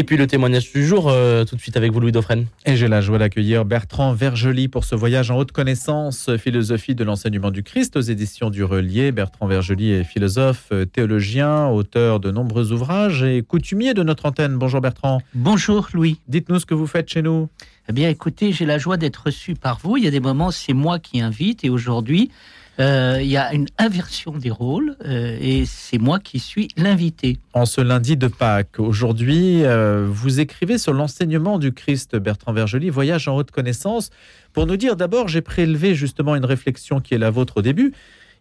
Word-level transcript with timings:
Et 0.00 0.02
puis 0.02 0.16
le 0.16 0.26
témoignage 0.26 0.72
du 0.72 0.86
jour, 0.86 1.10
euh, 1.10 1.44
tout 1.44 1.56
de 1.56 1.60
suite 1.60 1.76
avec 1.76 1.92
vous, 1.92 2.00
Louis 2.00 2.10
Dauphren. 2.10 2.46
Et 2.64 2.74
j'ai 2.74 2.88
la 2.88 3.02
joie 3.02 3.18
d'accueillir 3.18 3.66
Bertrand 3.66 4.14
Vergely 4.14 4.66
pour 4.66 4.84
ce 4.84 4.94
voyage 4.94 5.30
en 5.30 5.36
haute 5.36 5.52
connaissance, 5.52 6.34
philosophie 6.38 6.94
de 6.94 7.04
l'enseignement 7.04 7.50
du 7.50 7.62
Christ 7.62 7.96
aux 7.96 8.00
éditions 8.00 8.48
du 8.48 8.64
Relier. 8.64 9.12
Bertrand 9.12 9.46
Vergely 9.46 9.90
est 9.90 10.04
philosophe, 10.04 10.72
théologien, 10.94 11.68
auteur 11.68 12.18
de 12.18 12.30
nombreux 12.30 12.72
ouvrages 12.72 13.22
et 13.22 13.42
coutumier 13.42 13.92
de 13.92 14.02
notre 14.02 14.24
antenne. 14.24 14.56
Bonjour 14.56 14.80
Bertrand. 14.80 15.20
Bonjour 15.34 15.88
Louis. 15.92 16.18
Dites-nous 16.28 16.60
ce 16.60 16.66
que 16.66 16.74
vous 16.74 16.86
faites 16.86 17.10
chez 17.10 17.20
nous. 17.20 17.50
Eh 17.90 17.92
bien 17.92 18.08
écoutez, 18.08 18.52
j'ai 18.52 18.64
la 18.64 18.78
joie 18.78 18.96
d'être 18.96 19.24
reçu 19.26 19.54
par 19.54 19.80
vous. 19.82 19.98
Il 19.98 20.04
y 20.04 20.08
a 20.08 20.10
des 20.10 20.20
moments, 20.20 20.50
c'est 20.50 20.72
moi 20.72 20.98
qui 20.98 21.20
invite 21.20 21.62
et 21.62 21.68
aujourd'hui, 21.68 22.30
euh, 22.78 23.18
il 23.20 23.28
y 23.28 23.36
a 23.36 23.52
une 23.52 23.66
inversion 23.78 24.32
des 24.32 24.50
rôles 24.50 24.96
euh, 25.04 25.36
et 25.40 25.64
c'est 25.66 25.98
moi 25.98 26.18
qui 26.18 26.38
suis 26.38 26.68
l'invité. 26.76 27.38
En 27.52 27.66
ce 27.66 27.80
lundi 27.80 28.16
de 28.16 28.26
Pâques, 28.26 28.78
aujourd'hui, 28.78 29.64
euh, 29.64 30.06
vous 30.08 30.40
écrivez 30.40 30.78
sur 30.78 30.94
l'enseignement 30.94 31.58
du 31.58 31.72
Christ, 31.72 32.16
Bertrand 32.16 32.52
Vergely, 32.52 32.88
Voyage 32.88 33.28
en 33.28 33.36
haute 33.36 33.50
connaissance, 33.50 34.10
pour 34.52 34.66
nous 34.66 34.76
dire 34.76 34.96
d'abord, 34.96 35.28
j'ai 35.28 35.42
prélevé 35.42 35.94
justement 35.94 36.36
une 36.36 36.44
réflexion 36.44 37.00
qui 37.00 37.14
est 37.14 37.18
la 37.18 37.30
vôtre 37.30 37.58
au 37.58 37.62
début. 37.62 37.92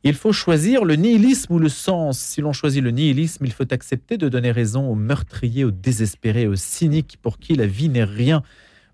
Il 0.03 0.13
faut 0.13 0.31
choisir 0.31 0.85
le 0.85 0.95
nihilisme 0.95 1.53
ou 1.53 1.59
le 1.59 1.67
sens. 1.67 2.17
Si 2.17 2.39
l'on 2.39 2.53
choisit 2.53 2.81
le 2.81 2.91
nihilisme, 2.91 3.45
il 3.45 3.51
faut 3.51 3.73
accepter 3.73 4.17
de 4.17 4.29
donner 4.29 4.51
raison 4.51 4.89
aux 4.89 4.95
meurtriers, 4.95 5.65
aux 5.65 5.71
désespérés, 5.71 6.47
aux 6.47 6.55
cyniques 6.55 7.17
pour 7.21 7.39
qui 7.39 7.55
la 7.55 7.67
vie 7.67 7.89
n'est 7.89 8.05
rien. 8.05 8.41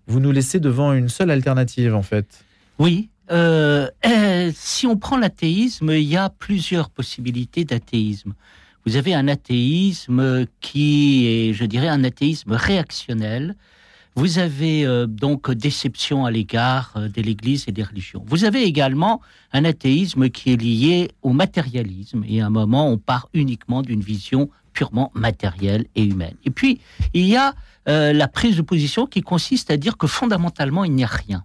Vous 0.08 0.18
nous 0.18 0.32
laissez 0.32 0.58
devant 0.58 0.92
une 0.92 1.08
seule 1.08 1.30
alternative 1.30 1.94
en 1.94 2.02
fait. 2.02 2.44
Oui, 2.80 3.10
euh, 3.30 3.88
euh, 4.06 4.52
si 4.54 4.86
on 4.86 4.96
prend 4.96 5.16
l'athéisme, 5.16 5.90
il 5.90 6.02
y 6.02 6.16
a 6.16 6.30
plusieurs 6.30 6.90
possibilités 6.90 7.64
d'athéisme. 7.64 8.34
Vous 8.84 8.96
avez 8.96 9.14
un 9.14 9.26
athéisme 9.26 10.46
qui 10.60 11.26
est, 11.26 11.52
je 11.52 11.64
dirais, 11.64 11.88
un 11.88 12.04
athéisme 12.04 12.52
réactionnel. 12.52 13.56
Vous 14.14 14.38
avez 14.38 14.86
euh, 14.86 15.06
donc 15.06 15.50
déception 15.50 16.24
à 16.24 16.30
l'égard 16.30 16.94
de 16.96 17.20
l'Église 17.20 17.64
et 17.66 17.72
des 17.72 17.82
religions. 17.82 18.24
Vous 18.26 18.44
avez 18.44 18.62
également 18.62 19.20
un 19.52 19.64
athéisme 19.64 20.30
qui 20.30 20.52
est 20.52 20.56
lié 20.56 21.10
au 21.22 21.32
matérialisme. 21.32 22.24
Et 22.28 22.40
à 22.40 22.46
un 22.46 22.50
moment, 22.50 22.88
on 22.88 22.96
part 22.96 23.28
uniquement 23.34 23.82
d'une 23.82 24.00
vision 24.00 24.48
purement 24.72 25.10
matérielle 25.14 25.86
et 25.96 26.04
humaine. 26.04 26.36
Et 26.44 26.50
puis, 26.50 26.80
il 27.12 27.26
y 27.26 27.36
a 27.36 27.54
la 27.86 28.26
prise 28.26 28.56
de 28.56 28.62
position 28.62 29.06
qui 29.06 29.20
consiste 29.20 29.70
à 29.70 29.76
dire 29.76 29.96
que 29.96 30.08
fondamentalement, 30.08 30.84
il 30.84 30.92
n'y 30.92 31.04
a 31.04 31.06
rien. 31.06 31.44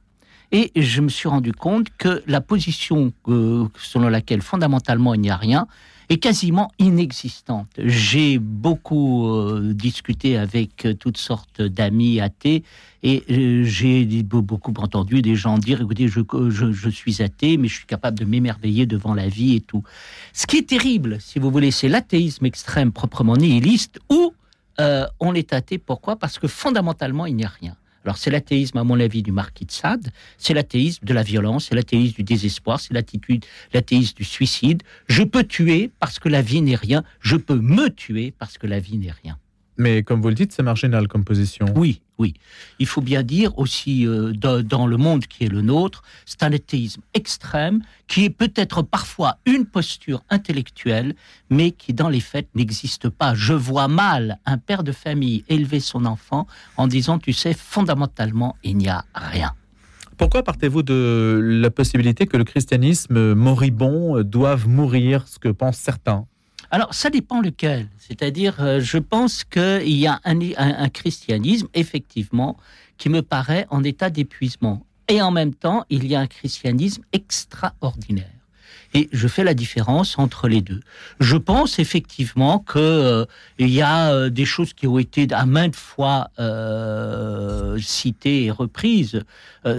Et 0.52 0.72
je 0.76 1.02
me 1.02 1.10
suis 1.10 1.30
rendu 1.30 1.54
compte 1.54 1.88
que 1.98 2.24
la 2.28 2.42
position 2.42 3.14
euh, 3.28 3.68
selon 3.78 4.10
laquelle 4.10 4.42
fondamentalement 4.42 5.14
il 5.14 5.22
n'y 5.22 5.30
a 5.30 5.38
rien 5.38 5.66
est 6.10 6.18
quasiment 6.18 6.70
inexistante. 6.78 7.70
J'ai 7.78 8.38
beaucoup 8.38 9.30
euh, 9.30 9.74
discuté 9.74 10.38
avec 10.38 10.86
toutes 11.00 11.18
sortes 11.18 11.62
d'amis 11.62 12.20
athées 12.20 12.64
et 13.02 13.24
euh, 13.30 13.64
j'ai 13.64 14.06
beaucoup 14.24 14.74
entendu 14.78 15.22
des 15.22 15.36
gens 15.36 15.58
dire 15.58 15.80
écoutez, 15.80 16.10
je, 16.10 16.20
je, 16.50 16.74
je, 16.74 16.90
suis 16.90 17.22
athée, 17.22 17.56
mais 17.56 17.70
je 17.70 17.76
suis 17.76 17.86
capable 17.86 18.20
de 18.20 18.26
m'émerveiller 18.26 18.86
devant 18.86 19.14
la 19.14 19.30
vie 19.30 19.56
et 19.56 19.62
tout. 19.62 19.84
Ce 20.34 20.46
qui 20.48 20.58
est 20.58 20.68
terrible, 20.68 21.18
si 21.22 21.40
vous 21.40 21.50
voulez, 21.50 21.72
c'est 21.72 21.88
l'athéisme 21.88 22.46
extrême 22.46 22.92
proprement 22.92 23.38
nihiliste 23.38 24.00
où 24.10 24.34
on 25.20 25.36
est 25.36 25.54
athée. 25.54 25.78
Pourquoi? 25.78 26.16
Parce 26.16 26.40
que 26.40 26.48
fondamentalement, 26.48 27.28
il 27.28 27.36
n'y 27.36 27.46
a 27.46 27.50
rien. 27.50 27.76
Alors 28.04 28.18
c'est 28.18 28.32
l'athéisme, 28.32 28.78
à 28.78 28.84
mon 28.84 29.00
avis, 29.00 29.22
du 29.22 29.32
marquis 29.32 29.66
de 29.66 29.72
Sade, 29.72 30.12
c'est 30.38 30.54
l'athéisme 30.54 31.06
de 31.06 31.14
la 31.14 31.24
violence, 31.24 31.68
c'est 31.70 31.76
l'athéisme 31.76 32.16
du 32.16 32.24
désespoir, 32.24 32.80
c'est 32.80 32.94
l'attitude, 32.94 33.46
l'athéisme 33.74 34.16
du 34.16 34.24
suicide. 34.24 34.84
Je 35.08 35.24
peux 35.24 35.44
tuer 35.44 35.92
parce 36.00 36.20
que 36.20 36.30
la 36.30 36.42
vie 36.42 36.62
n'est 36.62 36.76
rien, 36.76 37.04
je 37.20 37.36
peux 37.36 37.60
me 37.60 37.90
tuer 37.90 38.34
parce 38.38 38.58
que 38.58 38.68
la 38.68 38.80
vie 38.80 38.98
n'est 38.98 39.12
rien. 39.12 39.38
Mais 39.78 40.04
comme 40.04 40.22
vous 40.22 40.30
le 40.30 40.36
dites, 40.36 40.52
c'est 40.52 40.64
marginal 40.64 41.08
comme 41.08 41.24
position. 41.24 41.66
Oui, 41.76 42.02
oui. 42.18 42.34
Il 42.80 42.86
faut 42.86 43.02
bien 43.02 43.24
dire 43.24 43.58
aussi, 43.58 44.06
euh, 44.06 44.32
dans, 44.34 44.88
le 44.88 44.98
monde 44.98 45.26
qui 45.26 45.46
est 45.46 45.50
le 45.50 45.62
nôtre, 45.62 46.04
c'est 46.26 46.44
un 46.44 46.52
athéisme 46.52 47.02
extrême 47.14 47.82
qui 48.08 48.26
est 48.26 48.30
peut-être 48.30 48.82
parfois 48.82 49.38
une 49.46 49.66
posture 49.66 50.24
intellectuelle, 50.30 51.16
mais 51.50 51.72
qui 51.72 51.94
dans 51.94 52.10
les 52.10 52.20
faits 52.20 52.48
n'existe 52.54 53.10
pas. 53.10 53.34
Je 53.34 53.54
vois 53.54 53.88
mal 53.88 54.40
un 54.46 54.58
père 54.58 54.84
de 54.84 54.92
famille 54.92 55.44
élever 55.50 55.80
son 55.80 56.06
enfant 56.06 56.48
en 56.78 56.88
disant, 56.88 57.18
tu 57.18 57.34
sais, 57.34 57.54
fondamentalement, 57.54 58.56
il 58.64 58.78
n'y 58.78 58.90
a 58.90 59.06
rien. 59.16 59.54
Pourquoi 60.18 60.44
partez-vous 60.44 60.84
de 60.84 61.40
la 61.42 61.72
possibilité 61.72 62.28
que 62.28 62.38
le 62.38 62.44
christianisme 62.44 63.34
moribond 63.34 64.22
doive 64.22 64.68
mourir, 64.68 65.28
ce 65.28 65.40
que 65.40 65.50
pensent 65.50 65.78
certains? 65.78 66.28
Alors, 66.72 66.94
ça 66.94 67.10
dépend 67.10 67.42
lequel. 67.42 67.90
C'est-à-dire, 67.98 68.56
euh, 68.62 68.80
je 68.80 68.98
pense 68.98 69.44
qu'il 69.44 69.92
y 69.92 70.08
a 70.08 70.22
un, 70.24 70.90
christianisme, 70.90 71.68
effectivement, 71.74 72.58
qui 72.98 73.10
me 73.10 73.22
paraît 73.22 73.68
en 73.70 73.84
état 73.84 74.10
d'épuisement. 74.10 74.86
Et 75.10 75.22
en 75.22 75.32
même 75.32 75.54
temps, 75.54 75.84
il 75.90 76.08
y 76.08 76.16
a 76.16 76.22
un 76.22 76.28
christianisme 76.28 77.04
extraordinaire. 77.12 78.41
Et 78.94 79.10
je 79.12 79.28
fais 79.28 79.44
la 79.44 79.54
différence 79.54 80.20
entre 80.20 80.48
les 80.48 80.62
deux. 80.62 80.82
Je 81.20 81.38
pense 81.38 81.80
effectivement 81.80 82.60
qu'il 82.60 82.82
euh, 82.82 83.26
y 83.60 83.82
a 83.82 84.12
euh, 84.12 84.30
des 84.30 84.46
choses 84.46 84.74
qui 84.74 84.86
ont 84.88 85.00
été 85.00 85.28
à 85.32 85.46
maintes 85.46 85.76
fois 85.76 86.30
euh, 86.40 87.78
citées 87.80 88.46
et 88.46 88.52
reprises. 88.52 89.24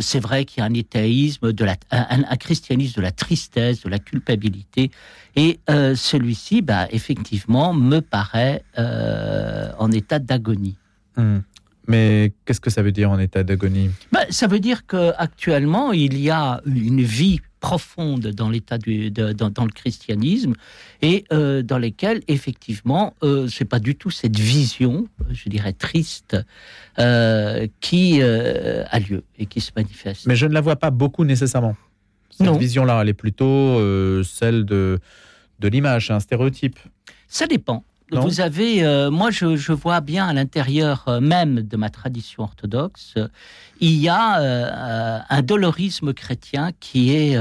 c'est 0.00 0.20
vrai 0.20 0.44
qu'il 0.44 0.60
y 0.60 0.64
a 0.64 0.66
un 0.66 0.74
éthaïsme, 0.74 1.52
de 1.52 1.64
la, 1.64 1.76
un, 1.90 2.36
christianisme 2.36 2.96
de 2.96 3.02
la 3.02 3.12
tristesse, 3.12 3.82
de 3.82 3.88
la 3.88 3.98
culpabilité. 3.98 4.90
Et 5.36 5.60
celui-ci, 5.68 6.62
bah, 6.62 6.86
effectivement, 6.90 7.74
me 7.74 8.00
paraît 8.00 8.62
en 8.76 9.90
état 9.90 10.18
d'agonie. 10.18 10.76
Hmm. 11.16 11.40
Mais 11.88 12.32
qu'est-ce 12.44 12.60
que 12.60 12.70
ça 12.70 12.82
veut 12.82 12.92
dire 12.92 13.10
en 13.10 13.18
état 13.18 13.42
d'agonie? 13.42 13.90
Bah, 14.12 14.24
Ça 14.30 14.46
veut 14.46 14.60
dire 14.60 14.86
qu'actuellement, 14.86 15.92
il 15.92 16.18
y 16.18 16.30
a 16.30 16.60
une 16.66 17.02
vie 17.02 17.40
profonde 17.62 18.26
dans 18.26 18.50
l'état 18.50 18.76
du, 18.76 19.10
dans, 19.10 19.64
le 19.64 19.70
christianisme 19.70 20.54
et 21.00 21.24
euh, 21.32 21.62
dans 21.62 21.78
lesquelles 21.78 22.20
effectivement 22.26 23.14
euh, 23.22 23.46
c'est 23.46 23.64
pas 23.64 23.78
du 23.78 23.94
tout 23.94 24.10
cette 24.10 24.36
vision, 24.36 25.06
je 25.30 25.48
dirais 25.48 25.72
triste, 25.72 26.36
euh, 26.98 27.68
qui 27.80 28.20
euh, 28.20 28.84
a 28.90 28.98
lieu 28.98 29.22
et 29.38 29.46
qui 29.46 29.60
se 29.60 29.70
manifeste. 29.76 30.26
Mais 30.26 30.34
je 30.34 30.46
ne 30.46 30.52
la 30.52 30.60
vois 30.60 30.74
pas 30.76 30.90
beaucoup 30.90 31.24
nécessairement. 31.24 31.76
Cette 32.30 32.56
vision-là, 32.56 33.00
elle 33.02 33.10
est 33.10 33.14
plutôt 33.14 33.78
celle 34.24 34.64
de 34.64 34.98
de 35.60 35.68
l'image, 35.68 36.10
un 36.10 36.18
stéréotype. 36.18 36.80
Ça 37.28 37.46
dépend. 37.46 37.84
Vous 38.20 38.40
avez, 38.40 38.84
euh, 38.84 39.10
moi 39.10 39.30
je, 39.30 39.72
vois 39.72 40.00
bien 40.00 40.26
à 40.26 40.32
l'intérieur 40.32 41.04
euh, 41.08 41.20
même 41.20 41.62
de 41.62 41.76
ma 41.76 41.88
tradition 41.88 42.42
orthodoxe, 42.42 43.14
il 43.80 43.96
y 43.96 44.08
a 44.08 44.40
euh, 44.40 45.18
un 45.28 45.42
dolorisme 45.42 46.12
chrétien 46.12 46.70
qui 46.78 47.14
est 47.14 47.36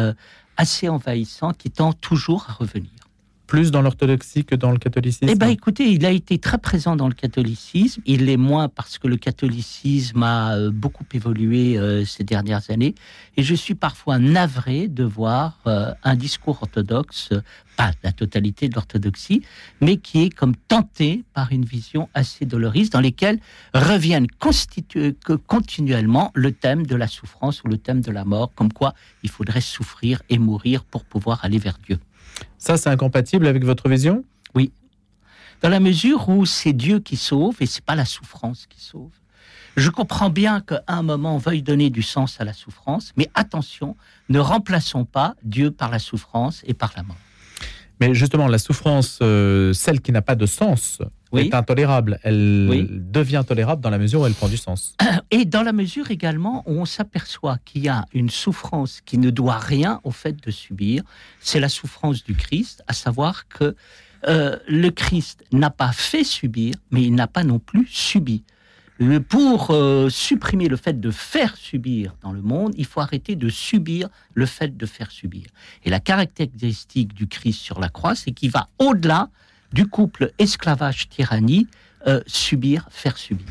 assez 0.58 0.90
envahissant, 0.90 1.52
qui 1.52 1.70
tend 1.70 1.94
toujours 1.94 2.46
à 2.50 2.54
revenir 2.54 3.01
plus 3.52 3.70
dans 3.70 3.82
l'orthodoxie 3.82 4.46
que 4.46 4.56
dans 4.56 4.72
le 4.72 4.78
catholicisme 4.78 5.28
Eh 5.30 5.36
bien, 5.36 5.50
écoutez, 5.50 5.84
il 5.84 6.06
a 6.06 6.12
été 6.12 6.38
très 6.38 6.58
présent 6.58 6.96
dans 6.96 7.10
le 7.10 7.14
catholicisme. 7.14 8.02
Il 8.06 8.28
l'est 8.28 8.38
moins 8.38 8.70
parce 8.70 8.98
que 8.98 9.10
le 9.10 9.18
catholicisme 9.18 10.24
a 10.24 10.56
euh, 10.56 10.72
beaucoup 10.72 11.04
évolué 11.14 11.78
euh, 11.78 12.06
ces 12.06 12.24
dernières 12.24 12.72
années. 12.72 12.96
Et 13.36 13.44
je 13.44 13.54
suis 13.54 13.76
parfois 13.76 14.20
navré 14.20 14.88
de 14.88 15.04
voir 15.04 15.60
euh, 15.68 15.92
un 16.06 16.16
discours 16.16 16.60
orthodoxe, 16.62 17.32
pas 17.76 17.92
la 18.04 18.14
totalité 18.14 18.70
de 18.70 18.76
l'orthodoxie, 18.76 19.42
mais 19.82 19.98
qui 19.98 20.24
est 20.24 20.30
comme 20.30 20.56
tenté 20.56 21.26
par 21.34 21.52
une 21.52 21.66
vision 21.66 22.08
assez 22.14 22.46
doloriste 22.46 22.94
dans 22.94 23.02
lesquelles 23.02 23.42
reviennent 23.74 24.28
continuellement 25.48 26.32
le 26.36 26.54
thème 26.54 26.86
de 26.86 26.96
la 26.96 27.10
souffrance 27.10 27.66
ou 27.66 27.68
le 27.68 27.78
thème 27.78 28.00
de 28.00 28.12
la 28.12 28.24
mort, 28.24 28.54
comme 28.56 28.72
quoi 28.72 28.94
il 29.24 29.30
faudrait 29.30 29.60
souffrir 29.60 30.22
et 30.30 30.38
mourir 30.38 30.86
pour 30.86 31.04
pouvoir 31.04 31.44
aller 31.44 31.60
vers 31.60 31.78
Dieu. 31.86 32.00
Ça, 32.58 32.78
c'est 32.78 32.90
incompatible 32.90 33.48
avec 33.48 33.64
votre 33.64 33.90
vision? 33.90 34.24
Oui. 34.56 34.72
Dans 35.62 35.70
la 35.70 35.80
mesure 35.80 36.28
où 36.30 36.46
c'est 36.46 36.74
Dieu 36.74 37.00
qui 37.00 37.18
sauve 37.18 37.58
et 37.60 37.66
c'est 37.66 37.84
pas 37.84 37.96
la 37.96 38.06
souffrance 38.06 38.66
qui 38.68 38.82
sauve. 38.82 39.12
Je 39.78 39.90
comprends 39.90 40.30
bien 40.30 40.60
qu'à 40.60 40.84
un 40.88 41.02
moment, 41.02 41.36
on 41.36 41.38
veuille 41.38 41.62
donner 41.62 41.90
du 41.90 42.02
sens 42.02 42.42
à 42.42 42.44
la 42.44 42.54
souffrance, 42.54 43.14
mais 43.16 43.30
attention, 43.36 43.96
ne 44.28 44.40
remplaçons 44.40 45.06
pas 45.06 45.36
Dieu 45.44 45.72
par 45.72 45.90
la 45.90 46.00
souffrance 46.00 46.62
et 46.66 46.74
par 46.74 46.92
la 46.98 47.04
mort. 47.04 47.18
Mais 48.02 48.14
justement, 48.14 48.48
la 48.48 48.58
souffrance, 48.58 49.20
euh, 49.22 49.74
celle 49.74 50.02
qui 50.02 50.12
n'a 50.12 50.22
pas 50.22 50.36
de 50.36 50.46
sens, 50.46 51.00
est 51.38 51.54
intolérable. 51.54 52.20
Elle 52.24 52.88
devient 53.12 53.44
tolérable 53.48 53.82
dans 53.82 53.90
la 53.90 53.98
mesure 53.98 54.22
où 54.22 54.26
elle 54.26 54.34
prend 54.34 54.48
du 54.48 54.58
sens. 54.58 54.96
Et 55.32 55.46
dans 55.46 55.64
la 55.64 55.74
mesure 55.74 56.12
également 56.12 56.64
où 56.66 56.74
on 56.74 56.86
s'aperçoit 56.86 57.58
qu'il 57.66 57.84
y 57.84 57.90
a 57.90 58.06
une 58.14 58.30
souffrance 58.30 59.02
qui 59.06 59.18
ne 59.18 59.30
doit 59.30 59.58
rien 59.58 60.00
au 60.04 60.12
fait 60.12 60.44
de 60.44 60.52
subir, 60.52 61.04
c'est 61.40 61.60
la 61.60 61.70
souffrance 61.70 62.24
du 62.24 62.36
Christ, 62.36 62.84
à 62.88 62.94
savoir 62.94 63.48
que 63.48 63.76
euh, 64.28 64.58
le 64.68 64.90
Christ 64.90 65.44
n'a 65.52 65.70
pas 65.70 65.92
fait 65.92 66.24
subir, 66.24 66.76
mais 66.92 67.04
il 67.04 67.16
n'a 67.16 67.28
pas 67.28 67.44
non 67.44 67.60
plus 67.60 67.88
subi. 67.88 68.44
Pour 69.30 69.72
euh, 69.72 70.10
supprimer 70.10 70.68
le 70.68 70.78
fait 70.78 71.00
de 71.00 71.10
faire 71.10 71.58
subir 71.58 72.14
dans 72.22 72.32
le 72.32 72.42
monde, 72.42 72.74
il 72.78 72.86
faut 72.86 73.00
arrêter 73.00 73.36
de 73.36 73.50
subir 73.50 74.10
le 74.36 74.46
fait 74.46 74.78
de 74.78 74.86
faire 74.86 75.10
subir. 75.10 75.46
Et 75.84 75.90
la 75.90 76.00
caractéristique 76.00 77.16
du 77.16 77.26
Christ 77.28 77.60
sur 77.62 77.80
la 77.80 77.90
croix, 77.90 78.14
c'est 78.14 78.32
qu'il 78.32 78.52
va 78.52 78.70
au-delà 78.78 79.30
du 79.74 79.88
couple 79.88 80.32
esclavage-tyrannie 80.40 81.68
subir, 82.26 82.88
faire 82.90 83.18
subir. 83.18 83.46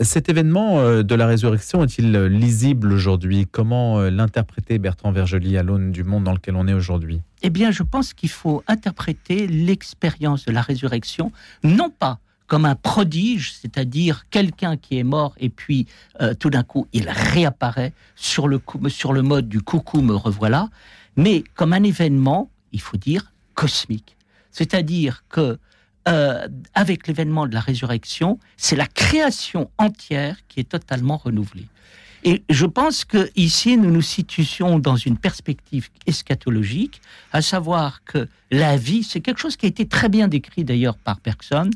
Cet 0.00 0.28
événement 0.28 1.02
de 1.02 1.14
la 1.14 1.26
résurrection 1.26 1.82
est-il 1.82 2.12
lisible 2.12 2.92
aujourd'hui? 2.92 3.46
Comment 3.50 4.00
l'interpréter, 4.02 4.78
Bertrand 4.78 5.10
Vergely, 5.10 5.56
à 5.56 5.62
l'aune 5.62 5.90
du 5.90 6.04
monde 6.04 6.24
dans 6.24 6.34
lequel 6.34 6.54
on 6.54 6.68
est 6.68 6.74
aujourd'hui? 6.74 7.22
Eh 7.42 7.50
bien, 7.50 7.70
je 7.70 7.82
pense 7.82 8.12
qu'il 8.12 8.28
faut 8.28 8.62
interpréter 8.68 9.46
l'expérience 9.46 10.44
de 10.44 10.52
la 10.52 10.60
résurrection, 10.60 11.32
non 11.64 11.90
pas 11.90 12.20
comme 12.46 12.64
un 12.64 12.74
prodige, 12.74 13.54
c'est-à-dire 13.60 14.28
quelqu'un 14.30 14.76
qui 14.76 14.98
est 14.98 15.04
mort 15.04 15.34
et 15.38 15.48
puis 15.48 15.86
euh, 16.20 16.34
tout 16.34 16.50
d'un 16.50 16.62
coup 16.62 16.86
il 16.92 17.08
réapparaît 17.08 17.92
sur 18.14 18.48
le, 18.48 18.60
sur 18.88 19.12
le 19.12 19.22
mode 19.22 19.48
du 19.48 19.60
coucou 19.60 20.00
me 20.00 20.14
revoilà, 20.14 20.68
mais 21.16 21.42
comme 21.54 21.72
un 21.72 21.82
événement, 21.82 22.50
il 22.72 22.80
faut 22.80 22.96
dire, 22.96 23.32
cosmique. 23.54 24.15
C'est-à-dire 24.56 25.24
que 25.28 25.58
euh, 26.08 26.48
avec 26.72 27.08
l'événement 27.08 27.46
de 27.46 27.52
la 27.52 27.60
résurrection, 27.60 28.38
c'est 28.56 28.76
la 28.76 28.86
création 28.86 29.70
entière 29.76 30.38
qui 30.48 30.60
est 30.60 30.70
totalement 30.70 31.18
renouvelée. 31.18 31.68
Et 32.24 32.42
je 32.48 32.64
pense 32.64 33.04
que 33.04 33.28
ici 33.36 33.76
nous 33.76 33.90
nous 33.90 34.00
situons 34.00 34.78
dans 34.78 34.96
une 34.96 35.18
perspective 35.18 35.90
eschatologique, 36.06 37.02
à 37.32 37.42
savoir 37.42 38.02
que 38.04 38.28
la 38.50 38.78
vie, 38.78 39.02
c'est 39.02 39.20
quelque 39.20 39.40
chose 39.40 39.56
qui 39.56 39.66
a 39.66 39.68
été 39.68 39.86
très 39.86 40.08
bien 40.08 40.26
décrit 40.26 40.64
d'ailleurs 40.64 40.96
par 40.96 41.18
Bergson, 41.22 41.68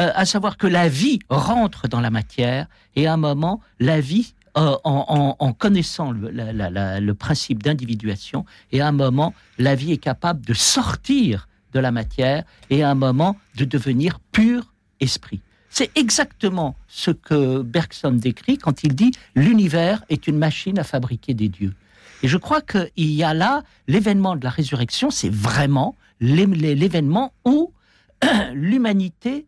euh, 0.00 0.10
à 0.14 0.24
savoir 0.24 0.56
que 0.56 0.66
la 0.66 0.88
vie 0.88 1.18
rentre 1.28 1.88
dans 1.88 2.00
la 2.00 2.10
matière 2.10 2.66
et 2.96 3.06
à 3.06 3.12
un 3.12 3.18
moment, 3.18 3.60
la 3.80 4.00
vie 4.00 4.32
euh, 4.56 4.76
en, 4.84 5.52
connaissant 5.52 6.10
le, 6.10 6.30
le 6.30 7.14
principe 7.14 7.62
d'individuation, 7.62 8.46
et 8.72 8.80
à 8.80 8.86
un 8.86 8.92
moment, 8.92 9.34
la 9.58 9.74
vie 9.74 9.92
est 9.92 9.98
capable 9.98 10.46
de 10.46 10.54
sortir 10.54 11.48
de 11.74 11.80
la 11.80 11.90
matière 11.90 12.44
et 12.70 12.82
à 12.82 12.90
un 12.90 12.94
moment 12.94 13.36
de 13.56 13.64
devenir 13.64 14.20
pur 14.32 14.72
esprit. 15.00 15.40
C'est 15.68 15.90
exactement 15.98 16.76
ce 16.86 17.10
que 17.10 17.62
Bergson 17.62 18.12
décrit 18.12 18.58
quand 18.58 18.84
il 18.84 18.94
dit 18.94 19.10
l'univers 19.34 20.04
est 20.08 20.28
une 20.28 20.38
machine 20.38 20.78
à 20.78 20.84
fabriquer 20.84 21.34
des 21.34 21.48
dieux. 21.48 21.74
Et 22.22 22.28
je 22.28 22.36
crois 22.36 22.60
qu'il 22.60 23.10
y 23.10 23.24
a 23.24 23.34
là 23.34 23.64
l'événement 23.88 24.36
de 24.36 24.44
la 24.44 24.50
résurrection, 24.50 25.10
c'est 25.10 25.32
vraiment 25.32 25.96
l'événement 26.20 27.32
où 27.44 27.72
l'humanité 28.54 29.46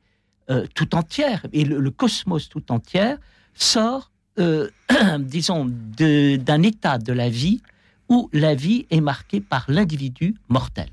euh, 0.51 0.67
tout 0.75 0.95
entière 0.97 1.47
et 1.53 1.65
le, 1.65 1.91
cosmos 1.91 2.49
tout 2.49 2.73
entière 2.73 3.19
sort, 3.55 4.11
euh, 4.41 4.69
disons, 5.21 5.65
d'un 5.65 6.63
état 6.63 6.99
de 6.99 7.13
la 7.13 7.29
vie 7.29 7.63
où 8.09 8.29
la 8.33 8.55
vie 8.55 8.87
est 8.91 9.01
marquée 9.01 9.41
par 9.41 9.65
l'individu 9.69 10.35
mortel. 10.49 10.89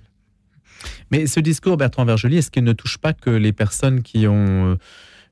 Mais 1.12 1.27
ce 1.27 1.39
discours, 1.39 1.77
Bertrand 1.77 2.06
Vergely, 2.06 2.38
est-ce 2.38 2.51
qu'il 2.51 2.63
ne 2.63 2.74
touche 2.74 2.97
pas 2.97 3.13
que 3.13 3.30
les 3.30 3.53
personnes 3.53 4.01
qui 4.01 4.27
ont... 4.27 4.71
Euh, 4.71 4.75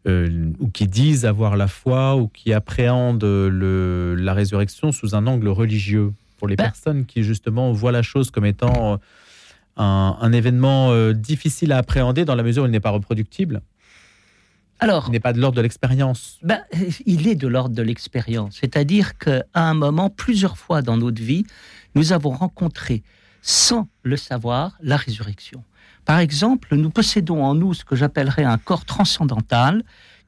euh, 0.08 0.50
ou 0.58 0.68
qui 0.68 0.88
disent 0.88 1.26
avoir 1.26 1.56
la 1.56 1.68
foi 1.68 2.16
ou 2.16 2.28
qui 2.28 2.54
appréhendent 2.54 3.24
le, 3.24 4.16
la 4.16 4.34
résurrection 4.34 4.92
sous 4.92 5.14
un 5.14 5.28
angle 5.28 5.48
religieux? 5.48 6.12
Pour 6.38 6.48
les 6.48 6.56
ben 6.56 6.64
personnes 6.64 7.06
qui 7.06 7.22
justement 7.22 7.72
voient 7.72 7.92
la 7.92 8.02
chose 8.02 8.32
comme 8.32 8.48
étant 8.48 9.00
un, 9.78 10.32
événement 10.32 10.92
euh, 10.92 11.14
difficile 11.14 11.72
à 11.72 11.78
appréhender 11.78 12.26
dans 12.26 12.36
la 12.36 12.44
mesure 12.44 12.64
où 12.64 12.66
il 12.66 12.72
n'est 12.72 12.80
pas 12.80 12.90
reproductible? 12.90 13.62
Alors, 14.80 15.06
il 15.08 15.12
n'est 15.12 15.20
pas 15.20 15.34
de 15.34 15.40
l'ordre 15.40 15.58
de 15.58 15.62
l'expérience. 15.62 16.40
Ben, 16.42 16.62
il 17.06 17.28
est 17.28 17.36
de 17.36 17.48
l'ordre 17.48 17.76
de 17.76 17.84
l'expérience. 17.84 18.58
C'est-à-dire 18.60 19.18
qu'à 19.18 19.44
un 19.54 19.76
moment, 19.76 20.10
plusieurs 20.10 20.58
fois 20.58 20.82
dans 20.82 20.98
notre 20.98 21.22
vie, 21.22 21.46
nous 21.94 22.14
avons 22.14 22.32
rencontré, 22.32 23.04
sans 23.42 23.88
le 24.04 24.18
savoir, 24.18 24.78
la 24.82 24.98
résurrection. 24.98 25.64
Par 26.06 26.20
exemple, 26.20 26.76
nous 26.76 26.90
possédons 26.90 27.44
en 27.44 27.56
nous 27.56 27.74
ce 27.74 27.86
que 27.86 27.96
j'appellerais 27.96 28.44
un 28.44 28.58
corps 28.58 28.86
transcendantal, 28.86 29.84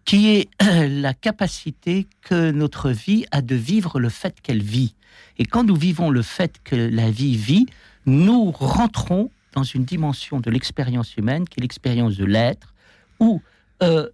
qui 0.06 0.30
est 0.30 0.50
la 0.62 1.13
capacité 1.13 2.07
que 2.21 2.51
notre 2.51 2.89
vie 2.89 3.25
a 3.31 3.42
de 3.42 3.56
vivre 3.56 4.00
le 4.00 4.10
fait 4.10 4.42
qu'elle 4.42 4.62
vit. 4.62 4.95
Et 5.38 5.45
quand 5.45 5.63
nous 5.63 5.75
vivons 5.75 6.10
le 6.10 6.21
fait 6.21 6.60
que 6.63 6.75
la 6.75 7.10
vie 7.10 7.38
vit, 7.38 7.65
nous 8.06 8.51
rentrons 8.51 9.31
dans 9.54 9.63
une 9.63 9.86
dimension 9.86 10.39
de 10.39 10.50
l'expérience 10.50 11.15
humaine, 11.15 11.48
qui 11.48 11.60
est 11.60 11.62
l'expérience 11.62 12.18
de 12.18 12.25
l'être, 12.25 12.74
où 13.19 13.42
euh, 13.81 14.10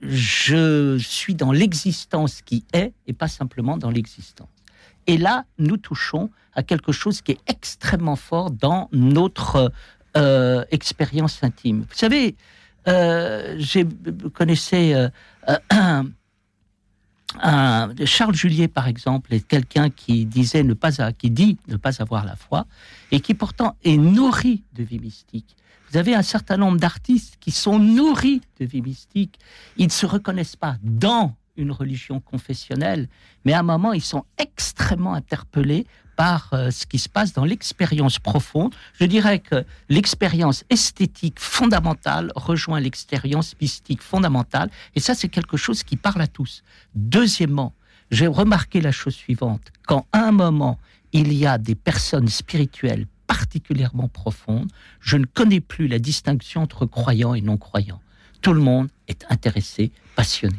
je 0.00 0.98
suis 0.98 1.34
dans 1.34 1.52
l'existence 1.52 2.42
qui 2.42 2.64
est 2.72 2.92
et 3.06 3.12
pas 3.12 3.28
simplement 3.28 3.76
dans 3.76 3.90
l'existence. 3.90 4.48
Et 5.08 5.16
là, 5.16 5.46
nous 5.58 5.78
touchons 5.78 6.30
à 6.54 6.62
quelque 6.62 6.92
chose 6.92 7.22
qui 7.22 7.32
est 7.32 7.40
extrêmement 7.48 8.14
fort 8.14 8.50
dans 8.50 8.88
notre 8.92 9.72
euh, 10.16 10.64
expérience 10.70 11.42
intime. 11.42 11.80
Vous 11.80 11.96
savez, 11.96 12.36
euh, 12.86 13.56
j'ai 13.58 13.86
connaissais 14.34 14.94
euh, 14.94 15.08
un, 17.40 17.94
Charles 18.04 18.34
Juliet 18.34 18.68
par 18.68 18.86
exemple 18.86 19.32
est 19.32 19.46
quelqu'un 19.46 19.88
qui 19.88 20.26
disait 20.26 20.62
ne 20.62 20.74
pas 20.74 21.12
qui 21.12 21.30
dit 21.30 21.58
ne 21.68 21.76
pas 21.76 22.02
avoir 22.02 22.24
la 22.24 22.36
foi 22.36 22.66
et 23.10 23.20
qui 23.20 23.32
pourtant 23.34 23.76
est 23.84 23.96
nourri 23.96 24.62
de 24.74 24.82
vie 24.82 24.98
mystique. 24.98 25.56
Vous 25.90 25.96
avez 25.96 26.14
un 26.14 26.22
certain 26.22 26.58
nombre 26.58 26.78
d'artistes 26.78 27.36
qui 27.40 27.50
sont 27.50 27.78
nourris 27.78 28.42
de 28.60 28.66
vie 28.66 28.82
mystique. 28.82 29.38
Ils 29.78 29.86
ne 29.86 29.90
se 29.90 30.04
reconnaissent 30.04 30.56
pas 30.56 30.76
dans 30.82 31.34
une 31.58 31.72
religion 31.72 32.20
confessionnelle, 32.20 33.08
mais 33.44 33.52
à 33.52 33.60
un 33.60 33.62
moment, 33.62 33.92
ils 33.92 34.02
sont 34.02 34.24
extrêmement 34.38 35.12
interpellés 35.12 35.86
par 36.16 36.48
euh, 36.52 36.70
ce 36.70 36.86
qui 36.86 36.98
se 36.98 37.08
passe 37.08 37.32
dans 37.32 37.44
l'expérience 37.44 38.18
profonde. 38.18 38.74
Je 38.98 39.04
dirais 39.04 39.38
que 39.38 39.64
l'expérience 39.88 40.64
esthétique 40.70 41.38
fondamentale 41.38 42.32
rejoint 42.34 42.80
l'expérience 42.80 43.54
mystique 43.60 44.02
fondamentale, 44.02 44.70
et 44.96 45.00
ça, 45.00 45.14
c'est 45.14 45.28
quelque 45.28 45.56
chose 45.56 45.82
qui 45.82 45.96
parle 45.96 46.22
à 46.22 46.26
tous. 46.26 46.62
Deuxièmement, 46.94 47.74
j'ai 48.10 48.26
remarqué 48.26 48.80
la 48.80 48.90
chose 48.92 49.14
suivante, 49.14 49.70
quand 49.86 50.06
à 50.12 50.24
un 50.26 50.32
moment, 50.32 50.78
il 51.12 51.32
y 51.32 51.46
a 51.46 51.58
des 51.58 51.74
personnes 51.74 52.28
spirituelles 52.28 53.06
particulièrement 53.28 54.08
profondes, 54.08 54.70
je 55.00 55.16
ne 55.18 55.26
connais 55.26 55.60
plus 55.60 55.86
la 55.86 55.98
distinction 55.98 56.62
entre 56.62 56.86
croyants 56.86 57.34
et 57.34 57.42
non-croyants. 57.42 58.00
Tout 58.40 58.54
le 58.54 58.60
monde 58.60 58.88
est 59.06 59.24
intéressé, 59.28 59.92
passionné. 60.16 60.56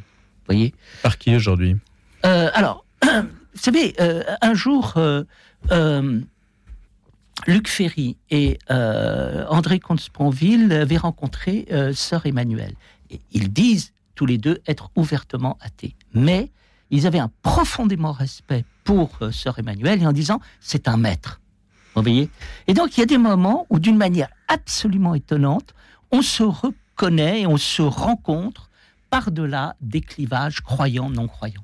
Voyez 0.50 0.74
Par 1.04 1.20
qui 1.20 1.36
aujourd'hui? 1.36 1.78
Euh, 2.26 2.50
Alors, 2.56 2.84
vous 3.04 3.10
savez, 3.54 3.94
euh, 4.00 4.24
un 4.42 4.56
jour, 4.56 4.96
euh, 4.98 6.22
Luc 7.46 7.68
Ferry 7.68 8.18
et 8.32 8.58
André 8.68 9.80
Comte-Sponville 9.80 10.74
avaient 10.74 10.98
rencontré 10.98 11.68
Sœur 11.94 12.26
Emmanuel. 12.26 12.74
Et 13.12 13.22
ils 13.32 13.54
disent 13.54 13.94
tous 14.16 14.26
les 14.26 14.40
deux 14.40 14.60
être 14.68 14.90
ouvertement 14.96 15.58
athées. 15.62 15.96
Mais 16.14 16.52
ils 16.90 17.06
avaient 17.06 17.20
un 17.20 17.32
profondément 17.44 18.12
respect 18.12 18.66
pour 18.84 19.20
Sœur 19.32 19.60
Emmanuel 19.60 20.02
et 20.02 20.08
en 20.08 20.12
disant 20.12 20.40
c'est 20.60 20.88
un 20.88 20.98
maître. 20.98 21.40
Vous 21.96 22.02
voyez? 22.02 22.30
Et 22.68 22.74
donc 22.74 22.98
il 22.98 23.02
y 23.02 23.04
a 23.04 23.08
des 23.08 23.20
moments 23.20 23.68
où 23.70 23.78
d'une 23.78 23.98
manière 23.98 24.30
absolument 24.48 25.14
étonnante, 25.14 25.76
on 26.12 26.24
se 26.24 26.44
reconnaît 26.44 27.42
et 27.42 27.48
on 27.48 27.58
se 27.58 27.84
rencontre 27.84 28.69
par-delà 29.10 29.76
des 29.82 30.02
clivages 30.02 30.62
croyants-non 30.62 31.28
croyants. 31.28 31.64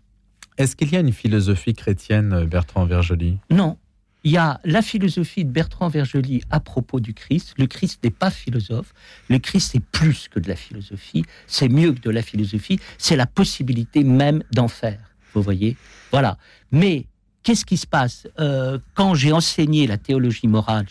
Est-ce 0.57 0.75
qu'il 0.75 0.91
y 0.91 0.95
a 0.95 0.99
une 1.01 1.11
philosophie 1.13 1.73
chrétienne, 1.73 2.45
Bertrand 2.45 2.85
Vergely? 2.85 3.37
Non, 3.49 3.77
il 4.23 4.31
y 4.31 4.37
a 4.37 4.59
la 4.63 4.81
philosophie 4.81 5.45
de 5.45 5.51
Bertrand 5.51 5.87
Vergely 5.89 6.41
à 6.49 6.59
propos 6.59 6.99
du 6.99 7.13
Christ. 7.13 7.53
Le 7.57 7.67
Christ 7.67 8.03
n'est 8.03 8.09
pas 8.09 8.31
philosophe. 8.31 8.93
Le 9.29 9.37
Christ 9.37 9.75
est 9.75 9.83
plus 9.91 10.27
que 10.29 10.39
de 10.39 10.47
la 10.47 10.55
philosophie. 10.55 11.23
C'est 11.45 11.69
mieux 11.69 11.93
que 11.93 11.99
de 11.99 12.09
la 12.09 12.21
philosophie. 12.23 12.79
C'est 12.97 13.15
la 13.17 13.27
possibilité 13.27 14.03
même 14.03 14.41
d'en 14.51 14.67
faire. 14.67 14.99
Vous 15.33 15.41
voyez? 15.43 15.75
Voilà. 16.11 16.37
Mais 16.71 17.05
qu'est-ce 17.43 17.65
qui 17.65 17.77
se 17.77 17.85
passe? 17.85 18.25
Euh, 18.39 18.79
Quand 18.95 19.13
j'ai 19.13 19.31
enseigné 19.31 19.85
la 19.85 19.97
théologie 19.97 20.47
morale, 20.47 20.85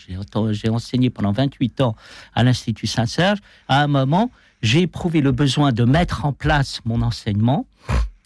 j'ai 0.51 0.69
enseigné 0.69 1.09
pendant 1.09 1.31
28 1.33 1.81
ans 1.81 1.95
à 2.35 2.43
l'Institut 2.43 2.87
Saint-Serge, 2.87 3.39
à 3.67 3.81
un 3.83 3.87
moment, 3.87 4.31
j'ai 4.61 4.81
éprouvé 4.81 5.21
le 5.21 5.31
besoin 5.31 5.71
de 5.71 5.83
mettre 5.83 6.25
en 6.25 6.33
place 6.33 6.81
mon 6.85 7.01
enseignement 7.01 7.67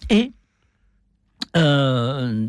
et 0.09 0.31
euh, 1.57 2.48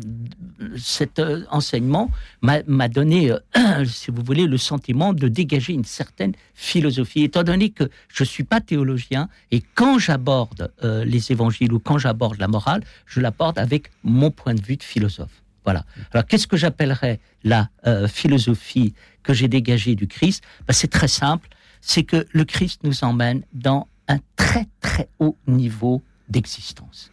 cet 0.77 1.17
euh, 1.17 1.43
enseignement 1.49 2.11
m'a 2.41 2.87
donné, 2.87 3.31
euh, 3.31 3.85
si 3.85 4.11
vous 4.11 4.21
voulez, 4.21 4.45
le 4.45 4.57
sentiment 4.57 5.13
de 5.13 5.27
dégager 5.27 5.73
une 5.73 5.85
certaine 5.85 6.33
philosophie, 6.53 7.23
étant 7.23 7.43
donné 7.43 7.71
que 7.71 7.89
je 8.09 8.23
ne 8.23 8.27
suis 8.27 8.43
pas 8.43 8.61
théologien, 8.61 9.27
et 9.49 9.63
quand 9.73 9.97
j'aborde 9.97 10.71
les 10.83 11.31
évangiles 11.31 11.73
ou 11.73 11.79
quand 11.79 11.97
j'aborde 11.97 12.37
la 12.37 12.47
morale, 12.47 12.83
je 13.05 13.19
l'aborde 13.19 13.57
avec 13.57 13.91
mon 14.03 14.29
point 14.29 14.53
de 14.53 14.61
vue 14.61 14.77
de 14.77 14.83
philosophe. 14.83 15.41
Voilà. 15.63 15.85
Alors, 16.11 16.25
qu'est-ce 16.25 16.47
que 16.47 16.57
j'appellerais 16.57 17.19
la 17.43 17.69
philosophie 18.07 18.93
que 19.23 19.33
j'ai 19.33 19.47
dégagée 19.47 19.95
du 19.95 20.07
Christ? 20.07 20.43
Ben, 20.67 20.73
C'est 20.73 20.89
très 20.89 21.07
simple, 21.07 21.49
c'est 21.81 22.03
que 22.03 22.25
le 22.31 22.45
Christ 22.45 22.81
nous 22.83 23.03
emmène 23.03 23.43
dans 23.53 23.87
un 24.07 24.19
très 24.35 24.67
très 24.79 25.09
haut 25.19 25.37
niveau 25.47 26.01
d'existence. 26.29 27.11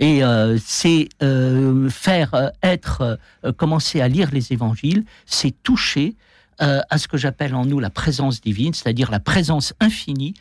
Et 0.00 0.24
euh, 0.24 0.58
c'est 0.64 1.10
euh, 1.22 1.90
faire 1.90 2.32
euh, 2.32 2.48
être, 2.62 3.18
commencer 3.58 4.00
à 4.00 4.08
lire 4.08 4.30
les 4.32 4.52
évangiles, 4.52 5.04
c'est 5.26 5.62
toucher 5.62 6.16
à 6.62 6.98
ce 6.98 7.08
que 7.08 7.16
j'appelle 7.16 7.54
en 7.54 7.64
nous 7.64 7.80
la 7.80 7.88
présence 7.88 8.42
divine, 8.42 8.74
c'est-à-dire 8.74 9.10
la 9.10 9.18
présence 9.18 9.72
infinie 9.80 10.34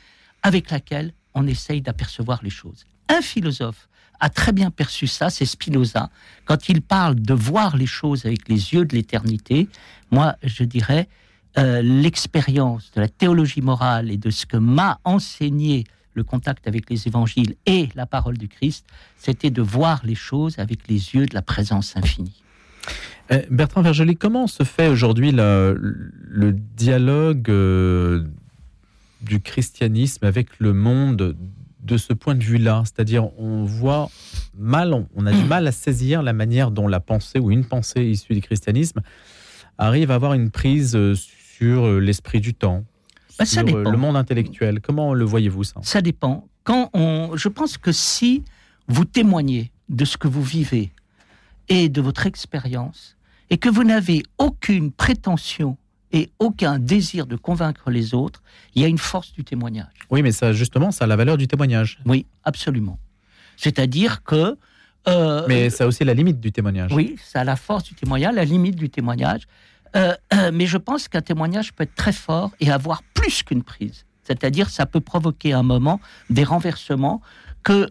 avec 0.43 0.69
laquelle 0.69 1.13
on 1.33 1.47
essaye 1.47 1.79
d'apercevoir 1.79 2.41
les 2.43 2.49
choses. 2.49 2.83
Un 3.07 3.21
philosophe 3.21 3.87
a 4.19 4.29
très 4.29 4.51
bien 4.51 4.69
perçu 4.69 5.07
ça, 5.07 5.29
c'est 5.29 5.45
Spinoza. 5.45 6.09
Quand 6.43 6.67
il 6.67 6.81
parle 6.81 7.15
de 7.15 7.33
voir 7.33 7.77
les 7.77 7.85
choses 7.85 8.25
avec 8.25 8.49
les 8.49 8.73
yeux 8.73 8.83
de 8.83 8.97
l'éternité, 8.97 9.69
moi, 10.11 10.35
je 10.43 10.65
dirais, 10.65 11.07
euh, 11.59 11.81
l'expérience 11.81 12.91
de 12.95 13.01
la 13.01 13.07
théologie 13.07 13.61
morale 13.61 14.11
et 14.11 14.17
de 14.17 14.29
ce 14.29 14.45
que 14.45 14.57
m'a 14.57 14.99
enseigné 15.03 15.83
le 16.13 16.23
contact 16.23 16.67
avec 16.67 16.89
les 16.89 17.07
évangiles 17.07 17.55
et 17.65 17.89
la 17.95 18.05
parole 18.05 18.37
du 18.37 18.47
Christ, 18.47 18.85
c'était 19.17 19.51
de 19.51 19.61
voir 19.61 20.01
les 20.03 20.15
choses 20.15 20.57
avec 20.59 20.87
les 20.87 21.15
yeux 21.15 21.25
de 21.25 21.33
la 21.33 21.41
présence 21.41 21.95
infinie. 21.95 22.41
Euh, 23.31 23.41
Bertrand 23.51 23.81
Vergely, 23.81 24.15
comment 24.15 24.47
se 24.47 24.63
fait 24.63 24.87
aujourd'hui 24.87 25.31
le, 25.31 26.55
dialogue 26.75 27.49
euh, 27.49 28.23
du 29.21 29.39
christianisme 29.39 30.25
avec 30.25 30.59
le 30.59 30.73
monde 30.73 31.35
de 31.81 31.97
ce 31.97 32.13
point 32.13 32.35
de 32.35 32.43
vue-là? 32.43 32.83
C'est-à-dire, 32.85 33.29
on 33.37 33.65
voit 33.65 34.09
mal, 34.57 34.93
on, 35.15 35.25
a 35.25 35.31
du 35.31 35.43
mal 35.43 35.67
à 35.67 35.71
saisir 35.71 36.23
la 36.23 36.33
manière 36.33 36.71
dont 36.71 36.87
la 36.87 36.99
pensée 36.99 37.39
ou 37.39 37.51
une 37.51 37.65
pensée 37.65 38.05
issue 38.05 38.33
du 38.33 38.41
christianisme 38.41 39.01
arrive 39.77 40.11
à 40.11 40.15
avoir 40.15 40.33
une 40.33 40.49
prise 40.49 40.95
euh, 40.95 41.15
sur 41.59 41.99
l'esprit 41.99 42.39
du 42.39 42.53
temps, 42.53 42.85
bah, 43.37 43.45
sur 43.45 43.63
le 43.63 43.97
monde 43.97 44.15
intellectuel. 44.15 44.79
Comment 44.79 45.13
le 45.13 45.25
voyez-vous 45.25 45.65
ça? 45.65 45.81
Ça 45.83 46.01
dépend. 46.01 46.47
Quand 46.63 46.89
on, 46.93 47.35
je 47.35 47.49
pense 47.49 47.77
que 47.77 47.91
si 47.91 48.43
vous 48.87 49.03
témoignez 49.03 49.71
de 49.89 50.05
ce 50.05 50.15
que 50.15 50.29
vous 50.29 50.43
vivez 50.43 50.91
et 51.67 51.89
de 51.89 52.01
votre 52.01 52.25
expérience, 52.25 53.17
et 53.49 53.57
que 53.57 53.67
vous 53.67 53.83
n'avez 53.83 54.23
aucune 54.37 54.91
prétention 54.91 55.77
et 56.11 56.29
aucun 56.39 56.79
désir 56.79 57.25
de 57.25 57.35
convaincre 57.35 57.91
les 57.91 58.13
autres, 58.13 58.41
il 58.73 58.81
y 58.81 58.85
a 58.85 58.87
une 58.87 58.97
force 58.97 59.33
du 59.33 59.43
témoignage. 59.43 59.87
Oui, 60.09 60.21
mais 60.21 60.31
ça, 60.31 60.53
justement, 60.53 60.91
ça 60.91 61.05
a 61.05 61.07
la 61.07 61.15
valeur 61.15 61.35
du 61.37 61.47
témoignage. 61.47 61.99
Oui, 62.05 62.25
absolument. 62.43 62.99
C'est-à-dire 63.57 64.23
que... 64.23 64.57
Euh, 65.07 65.45
mais 65.47 65.69
ça 65.69 65.83
a 65.83 65.87
aussi 65.87 66.03
la 66.03 66.13
limite 66.13 66.39
du 66.39 66.51
témoignage. 66.51 66.93
Oui, 66.93 67.15
ça 67.23 67.41
a 67.41 67.43
la 67.43 67.55
force 67.55 67.83
du 67.83 67.95
témoignage, 67.95 68.33
la 68.35 68.45
limite 68.45 68.75
du 68.75 68.89
témoignage. 68.89 69.41
Euh, 69.95 70.13
euh, 70.33 70.51
mais 70.53 70.65
je 70.65 70.77
pense 70.77 71.07
qu'un 71.07 71.21
témoignage 71.21 71.73
peut 71.73 71.83
être 71.83 71.95
très 71.95 72.13
fort 72.13 72.51
et 72.59 72.71
avoir 72.71 73.03
plus 73.13 73.43
qu'une 73.43 73.63
prise. 73.63 74.05
C'est-à-dire, 74.23 74.69
ça 74.69 74.85
peut 74.85 75.01
provoquer 75.01 75.53
un 75.53 75.63
moment 75.63 75.99
des 76.29 76.43
renversements 76.43 77.21
que 77.63 77.87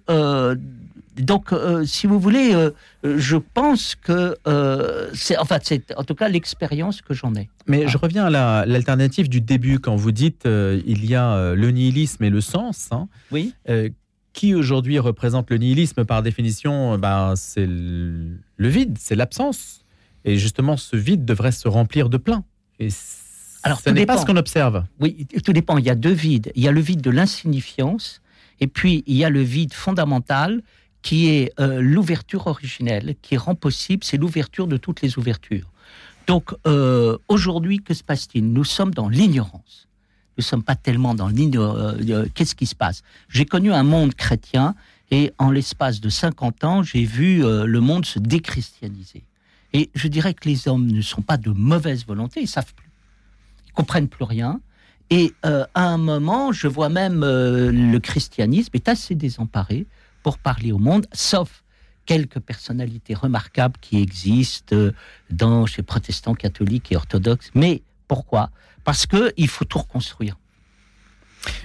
donc, 1.21 1.53
euh, 1.53 1.85
si 1.85 2.07
vous 2.07 2.19
voulez, 2.19 2.55
euh, 2.55 2.71
je 3.03 3.37
pense 3.37 3.95
que 3.95 4.37
euh, 4.47 5.11
c'est, 5.15 5.37
enfin, 5.37 5.59
c'est 5.63 5.95
en 5.97 6.05
tout 6.05 6.15
cas 6.15 6.29
l'expérience 6.29 7.03
que 7.03 7.15
j'en 7.15 7.35
ai. 7.35 7.49
Mais 7.67 7.89
je 7.89 7.99
reviens 7.99 8.27
à 8.27 8.67
l'alternative 8.67 9.29
du 9.29 9.41
début 9.41 9.79
quand 9.79 9.97
vous 9.97 10.13
dites 10.13 10.43
il 10.47 11.05
y 11.05 11.15
a 11.15 11.55
le 11.55 11.71
nihilisme 11.71 12.25
et 12.25 12.31
le 12.31 12.41
sens. 12.41 12.89
Hein. 12.93 13.09
oui. 13.31 13.55
qui 14.33 14.55
aujourd'hui 14.55 14.99
représente 14.99 15.51
le 15.51 15.59
nihilisme 15.59 16.05
par 16.05 16.23
définition 16.23 16.97
ben, 16.97 17.35
C'est 17.37 17.67
le, 17.67 18.39
vide, 18.59 18.97
c'est 18.99 19.17
l'absence. 19.17 19.85
Et 20.25 20.37
justement, 20.39 20.77
ce 20.77 20.97
vide 20.97 21.25
devrait 21.25 21.53
se 21.53 21.69
remplir 21.69 22.09
de 22.09 22.17
plein. 22.17 22.45
Et 22.79 22.89
Alors, 23.63 23.81
ce 23.81 23.91
n'est 23.91 24.07
pas 24.07 24.19
ce 24.19 24.27
qu'on 24.27 24.37
observe. 24.37 24.85
Oui, 25.01 25.27
tout 25.45 25.53
dépend. 25.53 25.79
Il 25.79 25.85
y 25.85 25.91
a 25.91 25.95
deux 25.95 26.13
vides. 26.13 26.53
Il 26.55 26.63
y 26.63 26.69
a 26.69 26.73
le 26.73 26.81
vide 26.81 27.01
de 27.01 27.11
l'insignifiance, 27.11 28.21
et 28.61 28.67
puis 28.67 29.05
il 29.07 29.17
y 29.17 29.25
a 29.25 29.31
le 29.31 29.43
vide 29.43 29.73
fondamental 29.73 30.63
qui 31.03 31.29
est 31.29 31.53
euh, 31.61 31.81
l'ouverture 31.81 32.47
originelle, 32.47 33.15
qui 33.23 33.37
rend 33.37 33.55
possible, 33.55 34.05
c'est 34.05 34.17
l'ouverture 34.17 34.67
de 34.67 34.77
toutes 34.77 35.01
les 35.01 35.19
ouvertures. 35.19 35.71
Donc 36.27 36.55
euh, 36.67 37.17
aujourd'hui, 37.29 37.79
que 37.79 37.95
se 37.95 38.03
passe-t-il? 38.03 38.53
Nous 38.53 38.65
sommes 38.65 38.93
dans 38.93 39.09
l'ignorance. 39.09 39.89
Nous 40.37 40.43
ne 40.43 40.45
sommes 40.45 40.63
pas 40.63 40.77
tellement 40.77 41.15
dans 41.15 41.29
l'ignorance. 41.29 41.97
Euh, 42.09 42.27
qu'est-ce 42.35 42.55
qui 42.55 42.67
se 42.67 42.75
passe? 42.75 43.03
J'ai 43.29 43.45
connu 43.45 43.73
un 43.73 43.85
monde 43.85 44.15
chrétien 44.15 44.75
et 45.11 45.33
en 45.39 45.51
l'espace 45.51 46.01
de 46.01 46.09
50 46.11 46.65
ans, 46.65 46.83
j'ai 46.83 47.05
vu 47.05 47.43
le 47.43 47.81
monde 47.81 48.05
se 48.05 48.19
déchristianiser. 48.19 49.25
Et 49.73 49.91
je 49.95 50.09
dirais 50.09 50.35
que 50.35 50.49
les 50.49 50.69
hommes 50.69 50.87
ne 50.87 51.03
sont 51.03 51.23
pas 51.23 51.37
de 51.37 51.51
mauvaise 51.51 52.07
volonté, 52.07 52.41
ils 52.41 52.49
savent 52.49 52.75
plus. 52.75 52.91
Ils 53.67 53.73
comprennent 53.73 54.09
plus 54.09 54.25
rien. 54.25 54.61
Et 55.11 55.35
à 55.43 55.67
un 55.75 55.99
moment, 55.99 56.53
je 56.53 56.69
vois 56.69 56.89
même 56.89 57.21
le 57.21 57.99
christianisme 57.99 58.71
est 58.75 58.89
assez 58.89 59.15
désemparé 59.15 59.87
pour 60.23 60.39
parler 60.39 60.73
au 60.73 60.79
monde, 60.79 61.07
sauf 61.13 61.65
quelques 62.05 62.41
personnalités 62.41 63.15
remarquables 63.15 63.79
qui 63.81 64.01
existent 64.01 64.77
dans 65.31 65.67
chez 65.67 65.83
protestants, 65.83 66.35
catholiques 66.35 66.93
et 66.93 66.97
orthodoxes. 66.97 67.51
Mais 67.55 67.83
pourquoi? 68.07 68.51
Parce 68.85 69.07
que 69.07 69.33
il 69.37 69.49
faut 69.49 69.65
tout 69.65 69.79
reconstruire. 69.79 70.37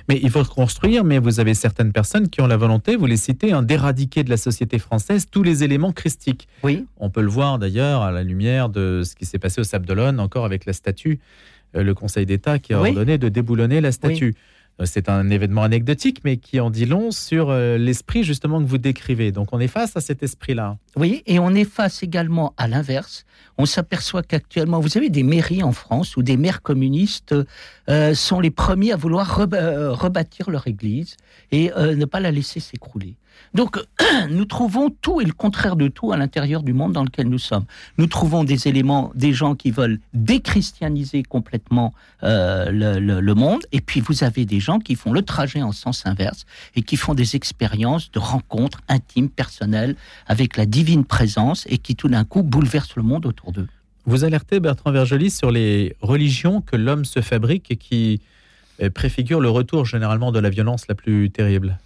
Mais 0.10 0.20
il 0.22 0.30
faut 0.30 0.44
reconstruire, 0.44 1.04
mais 1.04 1.20
vous 1.20 1.40
avez 1.40 1.54
certaines 1.54 1.92
personnes 1.92 2.30
qui 2.30 2.42
ont 2.42 2.48
la 2.48 2.58
volonté, 2.58 2.96
vous 2.96 3.06
les 3.06 3.18
citez, 3.18 3.52
hein, 3.52 3.64
d'éradiquer 3.64 4.24
de 4.24 4.30
la 4.30 4.38
société 4.38 4.80
française 4.80 5.28
tous 5.30 5.44
les 5.44 5.64
éléments 5.64 5.92
christiques. 5.92 6.48
Oui. 6.64 6.86
On 6.98 7.10
peut 7.10 7.22
le 7.22 7.30
voir 7.30 7.60
d'ailleurs 7.60 8.02
à 8.02 8.12
la 8.12 8.24
lumière 8.24 8.70
de 8.70 9.02
ce 9.04 9.16
qui 9.16 9.26
s'est 9.26 9.40
passé 9.40 9.62
au 9.62 9.64
Sable 9.64 9.86
d'Olonne, 9.86 10.20
encore 10.20 10.46
avec 10.46 10.66
la 10.66 10.74
statue, 10.74 11.20
euh, 11.76 11.84
le 11.84 11.94
Conseil 11.94 12.26
d'État 12.26 12.60
qui 12.60 12.74
a 12.74 12.80
ordonné 12.80 13.18
de 13.18 13.30
déboulonner 13.30 13.82
la 13.82 13.92
statue. 13.92 14.36
Euh, 14.38 14.53
c'est 14.86 15.10
un 15.10 15.30
événement 15.30 15.64
anecdotique, 15.64 16.22
mais 16.24 16.38
qui 16.38 16.60
en 16.60 16.70
dit 16.70 16.86
long 16.86 17.12
sur 17.12 17.50
euh, 17.50 17.78
l'esprit 17.78 18.24
justement 18.24 18.62
que 18.62 18.68
vous 18.68 18.78
décrivez. 18.78 19.32
Donc 19.32 19.50
on 19.52 19.60
est 19.60 19.68
face 19.68 19.96
à 19.96 20.02
cet 20.02 20.24
esprit-là. 20.24 20.78
Oui, 20.96 21.24
et 21.26 21.40
on 21.40 21.52
est 21.52 21.70
face 21.70 22.04
également 22.04 22.54
à 22.58 22.68
l'inverse. 22.68 23.26
On 23.58 23.66
s'aperçoit 23.66 24.24
qu'actuellement, 24.24 24.80
vous 24.80 24.98
avez 24.98 25.10
des 25.10 25.24
mairies 25.24 25.64
en 25.64 25.72
France 25.72 26.18
où 26.18 26.24
des 26.24 26.38
maires 26.38 26.62
communistes 26.62 27.36
euh, 27.90 28.14
sont 28.16 28.40
les 28.40 28.52
premiers 28.52 28.92
à 28.94 28.96
vouloir 28.96 29.38
rebâtir 29.38 30.50
leur 30.50 30.68
église 30.68 31.18
et 31.52 31.70
ne 31.76 32.06
pas 32.06 32.20
la 32.20 32.32
laisser 32.32 32.60
s'écrouler. 32.60 33.16
Donc, 33.54 33.78
nous 34.30 34.46
trouvons 34.46 34.90
tout 34.90 35.22
et 35.22 35.26
le 35.26 35.34
contraire 35.34 35.76
de 35.76 35.88
tout 35.88 36.12
à 36.12 36.18
l'intérieur 36.18 36.64
du 36.64 36.74
monde 36.74 36.94
dans 36.94 37.04
lequel 37.04 37.28
nous 37.28 37.40
sommes. 37.40 37.66
Nous 37.98 38.08
trouvons 38.08 38.44
des 38.44 38.68
éléments, 38.68 39.12
des 39.16 39.34
gens 39.34 39.56
qui 39.56 39.72
veulent 39.72 40.00
déchristianiser 40.14 41.24
complètement 41.24 41.94
euh, 42.24 42.72
le, 42.72 43.34
monde, 43.34 43.62
et 43.72 43.82
puis 43.82 44.00
vous 44.00 44.24
avez 44.24 44.46
des 44.46 44.60
gens 44.60 44.80
qui 44.80 44.96
font 44.96 45.12
le 45.12 45.22
trajet 45.22 45.62
en 45.62 45.72
sens 45.72 46.06
inverse 46.06 46.46
et 46.76 46.82
qui 46.82 46.98
font 46.98 47.14
des 47.14 47.36
expériences 47.36 48.12
de 48.12 48.20
rencontres 48.20 48.82
intimes, 48.88 49.30
personnelles, 49.30 49.96
avec 50.28 50.58
la 50.58 50.66
divine 50.66 51.06
présence, 51.06 51.66
et 51.70 51.78
qui 51.78 51.96
tout 51.96 52.10
d'un 52.10 52.24
coup 52.24 52.44
bouleversent 52.44 52.96
le 52.96 53.04
monde 53.04 53.26
autour 53.26 53.52
d'eux. 53.52 53.68
Vous 54.06 54.24
alertez, 54.24 54.60
Bertrand 54.60 54.92
Vergelis, 54.92 55.32
sur 55.32 55.52
les 55.52 55.96
religions 56.02 56.62
que 56.62 56.76
l'homme 56.76 57.06
se 57.06 57.22
fabrique 57.22 57.72
et 57.72 57.78
qui 57.78 58.22
euh, 58.82 58.90
préfigurent 58.90 59.40
le 59.40 59.50
retour 59.50 59.86
généralement 59.86 60.32
de 60.32 60.40
la 60.40 60.50
violence 60.50 60.88
la 60.88 60.96
plus 60.96 61.30
terrible. 61.30 61.78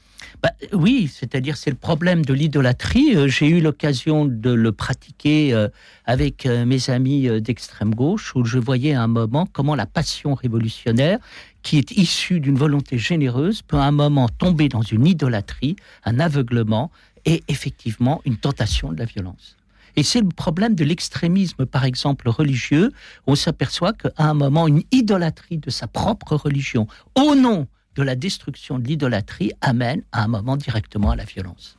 Bah, 0.43 0.51
oui, 0.71 1.09
c'est-à-dire 1.11 1.57
c'est 1.57 1.71
le 1.71 1.77
problème 1.77 2.23
de 2.23 2.33
l'idolâtrie. 2.33 3.15
Euh, 3.15 3.27
j'ai 3.27 3.47
eu 3.47 3.59
l'occasion 3.59 4.25
de 4.25 4.51
le 4.51 4.71
pratiquer 4.71 5.51
euh, 5.51 5.67
avec 6.05 6.45
euh, 6.45 6.63
mes 6.63 6.91
amis 6.91 7.27
d'extrême 7.41 7.95
gauche, 7.95 8.35
où 8.35 8.45
je 8.45 8.59
voyais 8.59 8.93
à 8.93 9.01
un 9.01 9.07
moment 9.07 9.47
comment 9.51 9.73
la 9.73 9.87
passion 9.87 10.35
révolutionnaire, 10.35 11.17
qui 11.63 11.79
est 11.79 11.91
issue 11.91 12.39
d'une 12.39 12.57
volonté 12.57 12.99
généreuse, 12.99 13.63
peut 13.63 13.77
à 13.77 13.85
un 13.85 13.91
moment 13.91 14.29
tomber 14.29 14.69
dans 14.69 14.83
une 14.83 15.07
idolâtrie, 15.07 15.75
un 16.05 16.19
aveuglement 16.19 16.91
et 17.25 17.43
effectivement 17.47 18.21
une 18.25 18.37
tentation 18.37 18.93
de 18.93 18.99
la 18.99 19.05
violence. 19.05 19.57
Et 19.95 20.03
c'est 20.03 20.21
le 20.21 20.29
problème 20.29 20.75
de 20.75 20.83
l'extrémisme, 20.83 21.65
par 21.65 21.83
exemple, 21.83 22.29
religieux. 22.29 22.91
On 23.25 23.33
s'aperçoit 23.33 23.93
qu'à 23.93 24.11
un 24.19 24.35
moment, 24.35 24.67
une 24.67 24.83
idolâtrie 24.91 25.57
de 25.57 25.71
sa 25.71 25.87
propre 25.87 26.35
religion, 26.35 26.87
au 27.15 27.33
nom 27.33 27.67
de 27.97 28.03
la 28.03 28.15
destruction 28.15 28.79
de 28.79 28.87
l'idolâtrie 28.87 29.51
amène 29.61 30.03
à 30.11 30.23
un 30.23 30.27
moment 30.27 30.55
directement 30.55 31.11
à 31.11 31.15
la 31.15 31.25
violence. 31.25 31.77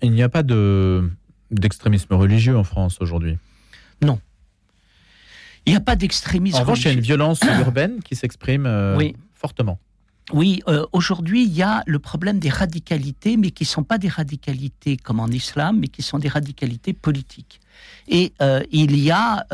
Il 0.00 0.12
n'y 0.12 0.22
a 0.22 0.28
pas 0.28 0.42
de 0.42 1.10
d'extrémisme 1.50 2.14
religieux 2.14 2.56
en 2.56 2.64
France 2.64 2.98
aujourd'hui 3.00 3.38
Non. 4.02 4.20
Il 5.66 5.70
n'y 5.70 5.76
a 5.76 5.80
pas 5.80 5.96
d'extrémisme 5.96 6.56
En 6.56 6.60
revanche, 6.60 6.82
il 6.82 6.84
y 6.86 6.90
a 6.90 6.92
une 6.92 7.00
violence 7.00 7.40
urbaine 7.60 8.02
qui 8.02 8.14
s'exprime 8.14 8.66
euh, 8.66 8.98
fortement. 9.34 9.78
Oui, 10.34 10.62
euh, 10.68 10.84
aujourd'hui, 10.92 11.44
il 11.44 11.54
y 11.54 11.62
a 11.62 11.82
le 11.86 11.98
problème 11.98 12.38
des 12.38 12.50
radicalités, 12.50 13.38
mais 13.38 13.50
qui 13.50 13.64
ne 13.64 13.68
sont 13.68 13.82
pas 13.82 13.96
des 13.96 14.08
radicalités 14.08 14.98
comme 14.98 15.20
en 15.20 15.28
islam, 15.28 15.78
mais 15.80 15.88
qui 15.88 16.02
sont 16.02 16.18
des 16.18 16.28
radicalités 16.28 16.92
politiques. 16.92 17.60
Et 18.08 18.34
euh, 18.42 18.62
il, 18.70 18.98
y 18.98 19.10
a, 19.10 19.46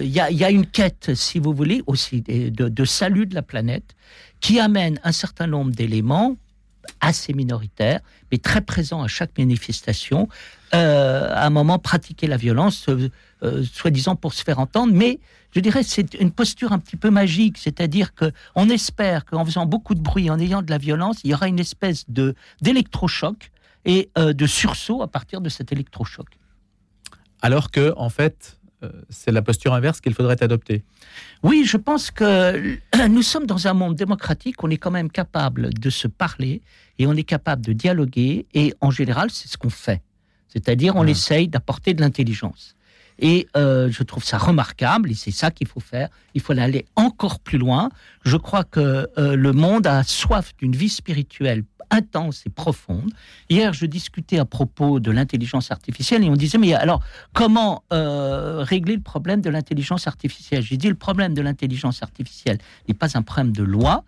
il, 0.00 0.08
y 0.08 0.20
a, 0.20 0.30
il, 0.30 0.36
y 0.36 0.44
a, 0.44 0.50
une 0.50 0.66
quête, 0.66 1.14
si 1.14 1.40
vous 1.40 1.52
voulez, 1.52 1.82
aussi 1.86 2.22
de, 2.22 2.68
de 2.68 2.84
salut 2.84 3.26
de 3.26 3.34
la 3.34 3.42
planète, 3.42 3.96
qui 4.42 4.60
amène 4.60 5.00
un 5.04 5.12
certain 5.12 5.46
nombre 5.46 5.70
d'éléments 5.70 6.36
assez 7.00 7.32
minoritaires, 7.32 8.00
mais 8.30 8.38
très 8.38 8.60
présents 8.60 9.02
à 9.02 9.08
chaque 9.08 9.38
manifestation, 9.38 10.28
euh, 10.74 11.32
à 11.32 11.46
un 11.46 11.50
moment 11.50 11.78
pratiquer 11.78 12.26
la 12.26 12.36
violence, 12.36 12.88
euh, 12.88 13.08
euh, 13.44 13.62
soi-disant 13.62 14.16
pour 14.16 14.34
se 14.34 14.42
faire 14.42 14.58
entendre, 14.58 14.92
mais 14.92 15.20
je 15.52 15.60
dirais 15.60 15.84
c'est 15.84 16.14
une 16.14 16.32
posture 16.32 16.72
un 16.72 16.80
petit 16.80 16.96
peu 16.96 17.10
magique, 17.10 17.56
c'est-à-dire 17.56 18.14
que 18.14 18.32
on 18.56 18.68
espère 18.68 19.24
qu'en 19.24 19.44
faisant 19.44 19.64
beaucoup 19.64 19.94
de 19.94 20.00
bruit, 20.00 20.28
en 20.28 20.40
ayant 20.40 20.60
de 20.60 20.70
la 20.70 20.78
violence, 20.78 21.18
il 21.22 21.30
y 21.30 21.34
aura 21.34 21.46
une 21.46 21.60
espèce 21.60 22.10
de 22.10 22.34
d'électrochoc 22.60 23.52
et 23.84 24.10
de 24.16 24.46
sursaut 24.46 25.02
à 25.02 25.08
partir 25.08 25.40
de 25.40 25.48
cet 25.48 25.72
électrochoc. 25.72 26.26
Alors 27.42 27.72
que, 27.72 27.92
en 27.96 28.10
fait, 28.10 28.60
c'est 29.08 29.32
la 29.32 29.42
posture 29.42 29.74
inverse 29.74 30.00
qu'il 30.00 30.14
faudrait 30.14 30.42
adopter. 30.42 30.82
Oui, 31.42 31.64
je 31.66 31.76
pense 31.76 32.10
que 32.10 32.78
nous 33.08 33.22
sommes 33.22 33.46
dans 33.46 33.66
un 33.66 33.74
monde 33.74 33.94
démocratique, 33.94 34.62
on 34.62 34.70
est 34.70 34.76
quand 34.76 34.90
même 34.90 35.10
capable 35.10 35.72
de 35.74 35.90
se 35.90 36.08
parler 36.08 36.62
et 36.98 37.06
on 37.06 37.14
est 37.14 37.24
capable 37.24 37.64
de 37.64 37.72
dialoguer 37.72 38.46
et 38.54 38.74
en 38.80 38.90
général, 38.90 39.30
c'est 39.30 39.48
ce 39.48 39.56
qu'on 39.56 39.70
fait. 39.70 40.02
C'est-à-dire, 40.48 40.96
on 40.96 41.06
essaye 41.06 41.48
d'apporter 41.48 41.94
de 41.94 42.02
l'intelligence. 42.02 42.76
Et 43.18 43.46
euh, 43.56 43.90
je 43.90 44.02
trouve 44.02 44.24
ça 44.24 44.38
remarquable, 44.38 45.10
et 45.10 45.14
c'est 45.14 45.30
ça 45.30 45.50
qu'il 45.50 45.66
faut 45.66 45.80
faire. 45.80 46.08
Il 46.34 46.40
faut 46.40 46.52
aller 46.52 46.86
encore 46.96 47.40
plus 47.40 47.58
loin. 47.58 47.90
Je 48.24 48.36
crois 48.36 48.64
que 48.64 49.08
euh, 49.16 49.36
le 49.36 49.52
monde 49.52 49.86
a 49.86 50.02
soif 50.02 50.52
d'une 50.58 50.74
vie 50.74 50.88
spirituelle 50.88 51.62
intense 51.92 52.44
et 52.46 52.50
profonde. 52.50 53.12
Hier, 53.48 53.72
je 53.72 53.86
discutais 53.86 54.38
à 54.38 54.44
propos 54.44 54.98
de 54.98 55.10
l'intelligence 55.10 55.70
artificielle 55.70 56.24
et 56.24 56.28
on 56.28 56.36
disait, 56.36 56.58
mais 56.58 56.72
alors, 56.74 57.02
comment 57.32 57.84
euh, 57.92 58.64
régler 58.64 58.96
le 58.96 59.02
problème 59.02 59.40
de 59.40 59.50
l'intelligence 59.50 60.08
artificielle? 60.08 60.62
J'ai 60.62 60.76
dit, 60.76 60.88
le 60.88 60.96
problème 60.96 61.34
de 61.34 61.42
l'intelligence 61.42 62.02
artificielle 62.02 62.58
n'est 62.88 62.94
pas 62.94 63.16
un 63.16 63.22
problème 63.22 63.52
de 63.52 63.62
loi, 63.62 64.04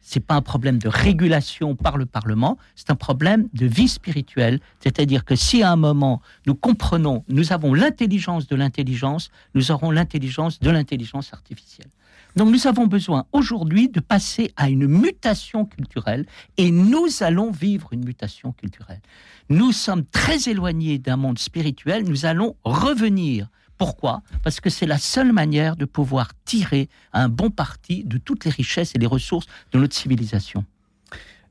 c'est 0.00 0.20
pas 0.20 0.36
un 0.36 0.42
problème 0.42 0.78
de 0.78 0.88
régulation 0.88 1.74
par 1.74 1.96
le 1.96 2.06
Parlement, 2.06 2.58
c'est 2.76 2.90
un 2.90 2.94
problème 2.94 3.48
de 3.54 3.66
vie 3.66 3.88
spirituelle. 3.88 4.60
C'est-à-dire 4.78 5.24
que 5.24 5.34
si 5.34 5.64
à 5.64 5.72
un 5.72 5.76
moment 5.76 6.22
nous 6.46 6.54
comprenons, 6.54 7.24
nous 7.28 7.52
avons 7.52 7.74
l'intelligence 7.74 8.46
de 8.46 8.54
l'intelligence, 8.54 9.30
nous 9.54 9.72
aurons 9.72 9.90
l'intelligence 9.90 10.60
de 10.60 10.70
l'intelligence 10.70 11.32
artificielle. 11.32 11.90
Donc 12.36 12.50
nous 12.50 12.66
avons 12.66 12.86
besoin 12.86 13.24
aujourd'hui 13.32 13.88
de 13.88 14.00
passer 14.00 14.52
à 14.56 14.68
une 14.68 14.86
mutation 14.86 15.64
culturelle 15.64 16.26
et 16.58 16.70
nous 16.70 17.08
allons 17.20 17.50
vivre 17.50 17.88
une 17.92 18.04
mutation 18.04 18.52
culturelle. 18.52 19.00
Nous 19.48 19.72
sommes 19.72 20.04
très 20.04 20.48
éloignés 20.50 20.98
d'un 20.98 21.16
monde 21.16 21.38
spirituel, 21.38 22.04
nous 22.04 22.26
allons 22.26 22.56
revenir 22.62 23.48
pourquoi? 23.78 24.22
Parce 24.42 24.60
que 24.60 24.70
c'est 24.70 24.86
la 24.86 24.98
seule 24.98 25.32
manière 25.32 25.76
de 25.76 25.84
pouvoir 25.84 26.32
tirer 26.44 26.88
un 27.12 27.28
bon 27.28 27.50
parti 27.50 28.04
de 28.04 28.16
toutes 28.16 28.44
les 28.46 28.50
richesses 28.50 28.94
et 28.94 28.98
les 28.98 29.06
ressources 29.06 29.46
de 29.72 29.78
notre 29.78 29.94
civilisation. 29.94 30.64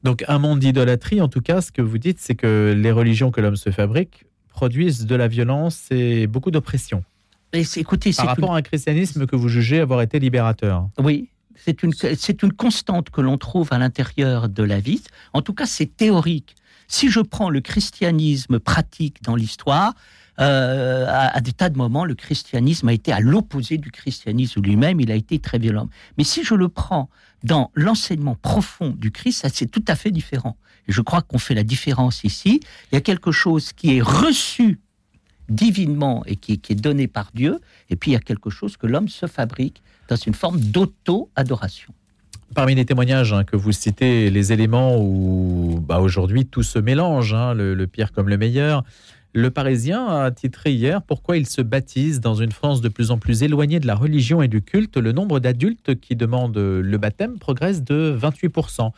Donc 0.04 0.24
un 0.28 0.40
monde 0.40 0.60
d'idolâtrie, 0.60 1.22
en 1.22 1.28
tout 1.28 1.42
cas, 1.42 1.62
ce 1.62 1.72
que 1.72 1.82
vous 1.82 1.98
dites, 1.98 2.20
c'est 2.20 2.36
que 2.36 2.74
les 2.76 2.92
religions 2.92 3.32
que 3.32 3.42
l'homme 3.42 3.56
se 3.56 3.72
fabrique 3.72 4.26
produisent 4.50 5.06
de 5.06 5.16
la 5.16 5.28
violence 5.28 5.88
et 5.92 6.28
beaucoup 6.28 6.52
d'oppression. 6.52 7.04
Écoutez, 7.56 8.12
Par 8.14 8.28
rapport 8.28 8.54
à 8.54 8.58
un 8.58 8.62
christianisme 8.62 9.26
que 9.26 9.36
vous 9.36 9.50
jugez 9.50 9.80
avoir 9.80 10.02
été 10.02 10.20
libérateur. 10.20 10.90
Oui, 10.98 11.30
c'est 11.56 11.84
une, 11.84 11.94
c'est 11.94 12.44
une 12.44 12.54
constante 12.54 13.10
que 13.10 13.22
l'on 13.22 13.38
trouve 13.38 13.70
à 13.72 13.78
l'intérieur 13.78 14.50
de 14.50 14.64
la 14.64 14.80
vie. 14.80 15.04
En 15.34 15.42
tout 15.42 15.54
cas, 15.54 15.66
c'est 15.66 15.98
théorique. 15.98 16.56
Si 16.88 17.10
je 17.10 17.20
prends 17.20 17.50
le 17.50 17.62
christianisme 17.62 18.60
pratique 18.60 19.24
dans 19.24 19.36
l'histoire, 19.36 19.94
euh, 20.40 21.06
à, 21.08 21.40
des 21.40 21.54
tas 21.54 21.70
de 21.70 21.78
moments, 21.78 22.06
le 22.06 22.14
christianisme 22.14 22.90
a 22.90 22.94
été 22.94 23.12
à 23.12 23.20
l'opposé 23.20 23.78
du 23.78 23.90
christianisme 23.90 24.62
lui-même, 24.62 25.00
il 25.00 25.12
a 25.12 25.16
été 25.16 25.40
très 25.40 25.58
violent. 25.58 25.88
Mais 26.18 26.24
si 26.24 26.44
je 26.44 26.56
le 26.56 26.68
prends 26.68 27.10
dans 27.44 27.72
l'enseignement 27.74 28.36
profond 28.36 28.90
du 28.90 29.12
Christ, 29.12 29.48
c'est 29.54 29.72
tout 29.72 29.84
à 29.88 29.96
fait 29.96 30.12
différent. 30.12 30.58
Et 30.88 30.92
je 30.92 31.02
crois 31.02 31.22
qu'on 31.22 31.38
fait 31.38 31.56
la 31.56 31.64
différence 31.64 32.24
ici. 32.24 32.60
Il 32.92 32.96
y 32.96 32.98
a 32.98 33.02
quelque 33.02 33.32
chose 33.32 33.72
qui 33.74 33.98
est 33.98 34.02
reçu 34.02 34.80
divinement 35.50 36.24
et 36.26 36.36
qui, 36.36 36.54
est 36.54 36.76
donné 36.76 37.08
par 37.08 37.32
Dieu, 37.34 37.60
et 37.90 37.96
puis 37.96 38.12
il 38.12 38.14
y 38.14 38.18
a 38.18 38.22
quelque 38.22 38.50
chose 38.50 38.78
que 38.78 38.88
l'homme 38.88 39.10
se 39.10 39.26
fabrique 39.28 39.82
dans 40.08 40.16
une 40.16 40.34
forme 40.34 40.60
d'auto-adoration. 40.60 41.94
Parmi 42.54 42.76
les 42.76 42.86
témoignages 42.86 43.34
hein, 43.34 43.44
que 43.44 43.56
vous 43.56 43.72
citez, 43.72 44.30
les 44.30 44.54
éléments 44.54 44.98
où 45.00 45.84
bah, 45.86 46.00
aujourd'hui 46.00 46.46
tout 46.46 46.64
se 46.64 46.80
mélange, 46.80 47.34
hein, 47.34 47.54
le, 47.54 47.86
pire 47.88 48.12
comme 48.12 48.30
le 48.30 48.38
meilleur, 48.38 48.84
le 49.34 49.52
Parisien 49.52 50.08
a 50.08 50.32
titré 50.32 50.72
hier 50.72 51.02
Pourquoi 51.02 51.36
il 51.36 51.46
se 51.46 51.62
baptise 51.62 52.22
dans 52.22 52.36
une 52.36 52.52
France 52.54 52.80
de 52.82 52.88
plus 52.88 53.12
en 53.12 53.18
plus 53.18 53.44
éloignée 53.44 53.80
de 53.80 53.88
la 53.88 53.96
religion 53.96 54.42
et 54.42 54.48
du 54.48 54.62
culte? 54.62 54.96
Le 54.96 55.12
nombre 55.12 55.40
d'adultes 55.42 56.00
qui 56.00 56.16
demandent 56.16 56.58
le 56.58 56.98
baptême 56.98 57.38
progresse 57.38 57.84
de 57.84 58.18
28%. 58.18 58.92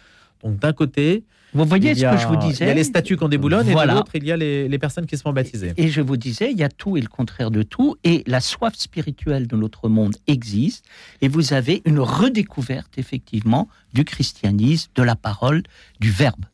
Donc 0.44 0.60
d'un 0.60 0.74
côté, 0.74 1.24
vous 1.54 1.66
voyez 1.66 1.96
ce 1.96 2.02
que 2.02 2.18
je 2.18 2.28
vous 2.28 2.36
disais 2.36 2.66
Il 2.66 2.68
y 2.68 2.72
a 2.72 2.74
les 2.74 2.84
statuts 2.84 3.18
qu'on 3.18 3.30
déboulonne 3.30 3.68
et 3.68 3.74
de 3.74 3.88
l'autre, 3.94 4.12
il 4.14 4.26
y 4.26 4.32
a 4.32 4.38
les, 4.38 4.80
personnes 4.80 5.06
qui 5.06 5.18
se 5.18 5.24
font 5.24 5.34
baptiser. 5.34 5.74
Et, 5.78 5.90
je 5.90 6.02
vous 6.02 6.18
disais, 6.18 6.52
il 6.52 6.58
y 6.58 6.64
a 6.64 6.70
tout 6.70 6.98
et 6.98 7.02
le 7.02 7.08
contraire 7.08 7.52
de 7.52 7.64
tout. 7.64 7.96
Et 8.04 8.24
la 8.28 8.42
soif 8.42 8.76
spirituelle 8.76 9.48
de 9.48 9.56
notre 9.56 9.90
monde 9.90 10.16
existe. 10.28 10.86
Et 11.22 11.28
vous 11.28 11.54
avez 11.54 11.82
une 11.86 12.00
redécouverte, 12.00 12.98
effectivement, 12.98 13.68
du 13.94 14.04
christianisme, 14.04 14.92
de 14.96 15.04
la 15.04 15.16
parole, 15.16 15.64
du 16.00 16.12
verbe. 16.12 16.46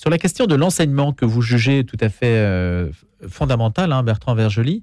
Sur 0.00 0.08
la 0.08 0.16
question 0.16 0.46
de 0.46 0.54
l'enseignement 0.54 1.12
que 1.12 1.26
vous 1.26 1.42
jugez 1.42 1.84
tout 1.84 1.98
à 2.00 2.08
fait 2.08 2.38
euh, 2.38 2.88
fondamental, 3.28 3.92
hein, 3.92 4.02
Bertrand 4.02 4.34
Vergely, 4.34 4.82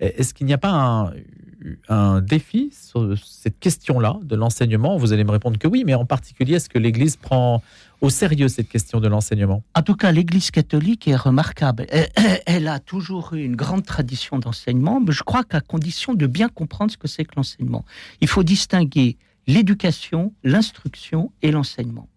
est-ce 0.00 0.34
qu'il 0.34 0.44
n'y 0.44 0.52
a 0.52 0.58
pas 0.58 1.12
un 1.88 2.20
défi 2.20 2.72
sur 2.72 3.16
cette 3.16 3.60
question-là 3.60 4.18
de 4.24 4.34
l'enseignement? 4.34 4.96
Vous 4.96 5.12
allez 5.12 5.22
me 5.22 5.30
répondre 5.30 5.56
que 5.56 5.68
oui, 5.68 5.84
mais 5.86 5.94
en 5.94 6.04
particulier, 6.04 6.54
est-ce 6.54 6.68
que 6.68 6.80
l'Église 6.80 7.14
prend 7.14 7.62
au 8.00 8.10
sérieux 8.10 8.48
cette 8.48 8.68
question 8.68 8.98
de 8.98 9.06
l'enseignement? 9.06 9.62
En 9.76 9.82
tout 9.82 9.94
cas, 9.94 10.10
l'Église 10.10 10.50
catholique 10.50 11.06
est 11.06 11.14
remarquable. 11.14 11.86
Elle, 12.44 12.66
a 12.66 12.80
toujours 12.80 13.34
eu 13.34 13.44
une 13.44 13.54
grande 13.54 13.86
tradition 13.86 14.40
d'enseignement, 14.40 14.98
mais 14.98 15.12
je 15.12 15.22
crois 15.22 15.44
qu'à 15.44 15.60
condition 15.60 16.12
de 16.12 16.26
bien 16.26 16.48
comprendre 16.48 16.90
ce 16.90 16.96
que 16.96 17.06
c'est 17.06 17.24
que 17.24 17.36
l'enseignement. 17.36 17.84
Il 18.20 18.26
faut 18.26 18.42
distinguer 18.42 19.16
l'éducation, 19.46 20.32
l'instruction 20.42 21.30
et 21.40 21.52
l'enseignement. 21.52 22.08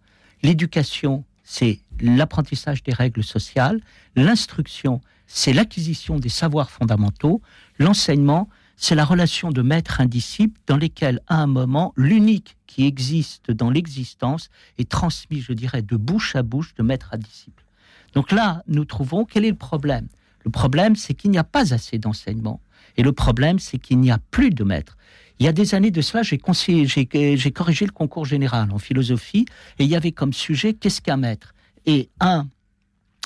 L'éducation, 0.41 1.25
c'est 1.43 1.81
l'apprentissage 2.01 2.83
des 2.83 2.93
règles 2.93 3.23
sociales. 3.23 3.81
L'instruction, 4.15 5.01
c'est 5.27 5.53
l'acquisition 5.53 6.19
des 6.19 6.29
savoirs 6.29 6.71
fondamentaux. 6.71 7.41
L'enseignement, 7.77 8.49
c'est 8.75 8.95
la 8.95 9.05
relation 9.05 9.51
de 9.51 9.61
maître 9.61 9.99
un 9.99 10.05
disciple 10.05 10.59
dans 10.65 10.77
lesquels, 10.77 11.19
à 11.27 11.41
un 11.41 11.47
moment, 11.47 11.93
l'unique 11.97 12.55
qui 12.65 12.85
existe 12.85 13.51
dans 13.51 13.69
l'existence 13.69 14.49
est 14.77 14.89
transmis, 14.89 15.41
je 15.41 15.53
dirais, 15.53 15.81
de 15.81 15.97
bouche 15.97 16.35
à 16.35 16.43
bouche, 16.43 16.73
de 16.75 16.83
maître 16.83 17.09
à 17.11 17.17
disciple. 17.17 17.65
Donc 18.13 18.31
là, 18.31 18.63
nous 18.67 18.85
trouvons 18.85 19.25
quel 19.25 19.45
est 19.45 19.49
le 19.49 19.55
problème 19.55 20.07
Le 20.45 20.51
problème, 20.51 20.95
c'est 20.95 21.13
qu'il 21.13 21.31
n'y 21.31 21.37
a 21.37 21.43
pas 21.43 21.73
assez 21.73 21.97
d'enseignement. 21.97 22.61
Et 22.97 23.03
le 23.03 23.11
problème, 23.11 23.59
c'est 23.59 23.77
qu'il 23.77 23.99
n'y 23.99 24.11
a 24.11 24.19
plus 24.31 24.49
de 24.49 24.63
maître. 24.63 24.97
Il 25.39 25.45
y 25.45 25.49
a 25.49 25.53
des 25.53 25.73
années 25.73 25.91
de 25.91 26.01
cela, 26.01 26.21
j'ai 26.23 26.37
corrigé 26.37 27.85
le 27.85 27.91
concours 27.91 28.25
général 28.25 28.71
en 28.71 28.77
philosophie 28.77 29.45
et 29.77 29.85
il 29.85 29.89
y 29.89 29.95
avait 29.95 30.11
comme 30.11 30.33
sujet 30.33 30.73
qu'est-ce 30.73 31.01
qu'un 31.01 31.17
maître? 31.17 31.53
Et 31.85 32.09
un, 32.19 32.47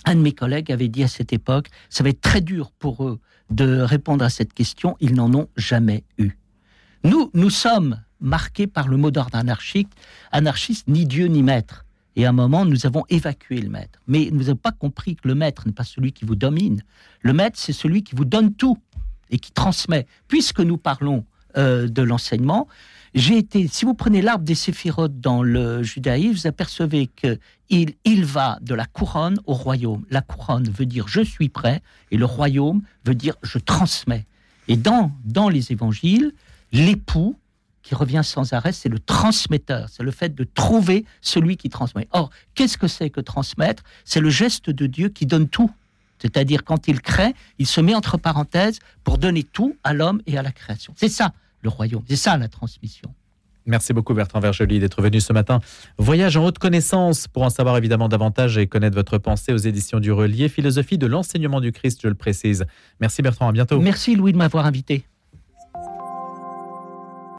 un 0.05 0.15
de 0.15 0.21
mes 0.21 0.33
collègues 0.33 0.71
avait 0.71 0.87
dit 0.87 1.03
à 1.03 1.07
cette 1.07 1.33
époque, 1.33 1.67
ça 1.89 2.03
va 2.03 2.09
être 2.09 2.21
très 2.21 2.41
dur 2.41 2.71
pour 2.71 3.05
eux 3.05 3.19
de 3.49 3.81
répondre 3.81 4.23
à 4.23 4.29
cette 4.29 4.53
question, 4.53 4.95
ils 4.99 5.13
n'en 5.13 5.33
ont 5.33 5.47
jamais 5.57 6.03
eu. 6.17 6.31
Nous, 7.03 7.29
nous 7.33 7.49
sommes 7.49 8.01
marqués 8.19 8.67
par 8.67 8.87
le 8.87 8.97
mot 8.97 9.11
d'ordre 9.11 9.37
anarchique, 9.37 9.89
anarchiste, 10.31 10.87
ni 10.87 11.05
Dieu 11.05 11.27
ni 11.27 11.43
maître. 11.43 11.85
Et 12.15 12.25
à 12.25 12.29
un 12.29 12.33
moment, 12.33 12.65
nous 12.65 12.85
avons 12.85 13.03
évacué 13.09 13.59
le 13.59 13.69
maître. 13.69 13.99
Mais 14.07 14.29
nous 14.31 14.43
n'avons 14.43 14.55
pas 14.55 14.71
compris 14.71 15.15
que 15.15 15.27
le 15.27 15.35
maître 15.35 15.63
n'est 15.65 15.73
pas 15.73 15.83
celui 15.83 16.13
qui 16.13 16.25
vous 16.25 16.35
domine. 16.35 16.81
Le 17.21 17.33
maître, 17.33 17.59
c'est 17.59 17.73
celui 17.73 18.03
qui 18.03 18.15
vous 18.15 18.25
donne 18.25 18.53
tout 18.53 18.77
et 19.29 19.39
qui 19.39 19.51
transmet. 19.51 20.05
Puisque 20.27 20.59
nous 20.59 20.77
parlons 20.77 21.25
euh, 21.57 21.87
de 21.87 22.01
l'enseignement, 22.01 22.67
j'ai 23.13 23.37
été, 23.37 23.67
si 23.67 23.85
vous 23.85 23.93
prenez 23.93 24.21
l'arbre 24.21 24.43
des 24.43 24.55
séphirotes 24.55 25.19
dans 25.19 25.43
le 25.43 25.83
judaïsme, 25.83 26.33
vous 26.33 26.47
apercevez 26.47 27.07
que 27.07 27.37
il, 27.69 27.93
il 28.05 28.25
va 28.25 28.57
de 28.61 28.73
la 28.73 28.85
couronne 28.85 29.39
au 29.45 29.53
royaume. 29.53 30.05
La 30.09 30.21
couronne 30.21 30.69
veut 30.69 30.85
dire 30.85 31.07
je 31.07 31.21
suis 31.21 31.49
prêt 31.49 31.81
et 32.11 32.17
le 32.17 32.25
royaume 32.25 32.81
veut 33.05 33.15
dire 33.15 33.35
je 33.43 33.59
transmets. 33.59 34.25
Et 34.67 34.77
dans, 34.77 35.11
dans 35.25 35.49
les 35.49 35.71
évangiles, 35.71 36.33
l'époux 36.71 37.37
qui 37.83 37.95
revient 37.95 38.21
sans 38.23 38.53
arrêt, 38.53 38.71
c'est 38.71 38.89
le 38.89 38.99
transmetteur, 38.99 39.89
c'est 39.89 40.03
le 40.03 40.11
fait 40.11 40.33
de 40.33 40.45
trouver 40.45 41.05
celui 41.21 41.57
qui 41.57 41.69
transmet. 41.69 42.07
Or, 42.11 42.29
qu'est-ce 42.55 42.77
que 42.77 42.87
c'est 42.87 43.09
que 43.09 43.21
transmettre? 43.21 43.83
C'est 44.05 44.21
le 44.21 44.29
geste 44.29 44.69
de 44.69 44.87
Dieu 44.87 45.09
qui 45.09 45.25
donne 45.25 45.49
tout. 45.49 45.69
C'est-à-dire 46.17 46.63
quand 46.63 46.87
il 46.87 47.01
crée, 47.01 47.35
il 47.59 47.67
se 47.67 47.81
met 47.81 47.93
entre 47.93 48.17
parenthèses 48.17 48.79
pour 49.03 49.17
donner 49.17 49.43
tout 49.43 49.75
à 49.83 49.93
l'homme 49.93 50.21
et 50.25 50.37
à 50.37 50.41
la 50.41 50.51
création. 50.51 50.93
C'est 50.95 51.09
ça 51.09 51.33
le 51.63 51.69
royaume. 51.69 52.03
C'est 52.07 52.15
ça 52.15 52.37
la 52.37 52.47
transmission. 52.47 53.13
Merci 53.65 53.93
beaucoup 53.93 54.13
Bertrand 54.13 54.39
Vergely 54.39 54.79
d'être 54.79 55.01
venu 55.01 55.21
ce 55.21 55.31
matin. 55.31 55.61
Voyage 55.97 56.35
en 56.35 56.45
haute 56.45 56.59
connaissance 56.59 57.27
pour 57.27 57.43
en 57.43 57.49
savoir 57.49 57.77
évidemment 57.77 58.09
davantage 58.09 58.57
et 58.57 58.67
connaître 58.67 58.95
votre 58.95 59.17
pensée 59.17 59.53
aux 59.53 59.57
éditions 59.57 59.99
du 59.99 60.11
Relier, 60.11 60.49
philosophie 60.49 60.97
de 60.97 61.07
l'enseignement 61.07 61.61
du 61.61 61.71
Christ, 61.71 62.01
je 62.03 62.09
le 62.09 62.15
précise. 62.15 62.65
Merci 62.99 63.21
Bertrand, 63.21 63.47
à 63.47 63.51
bientôt. 63.51 63.79
Merci 63.79 64.15
Louis 64.15 64.33
de 64.33 64.37
m'avoir 64.37 64.65
invité. 64.65 65.05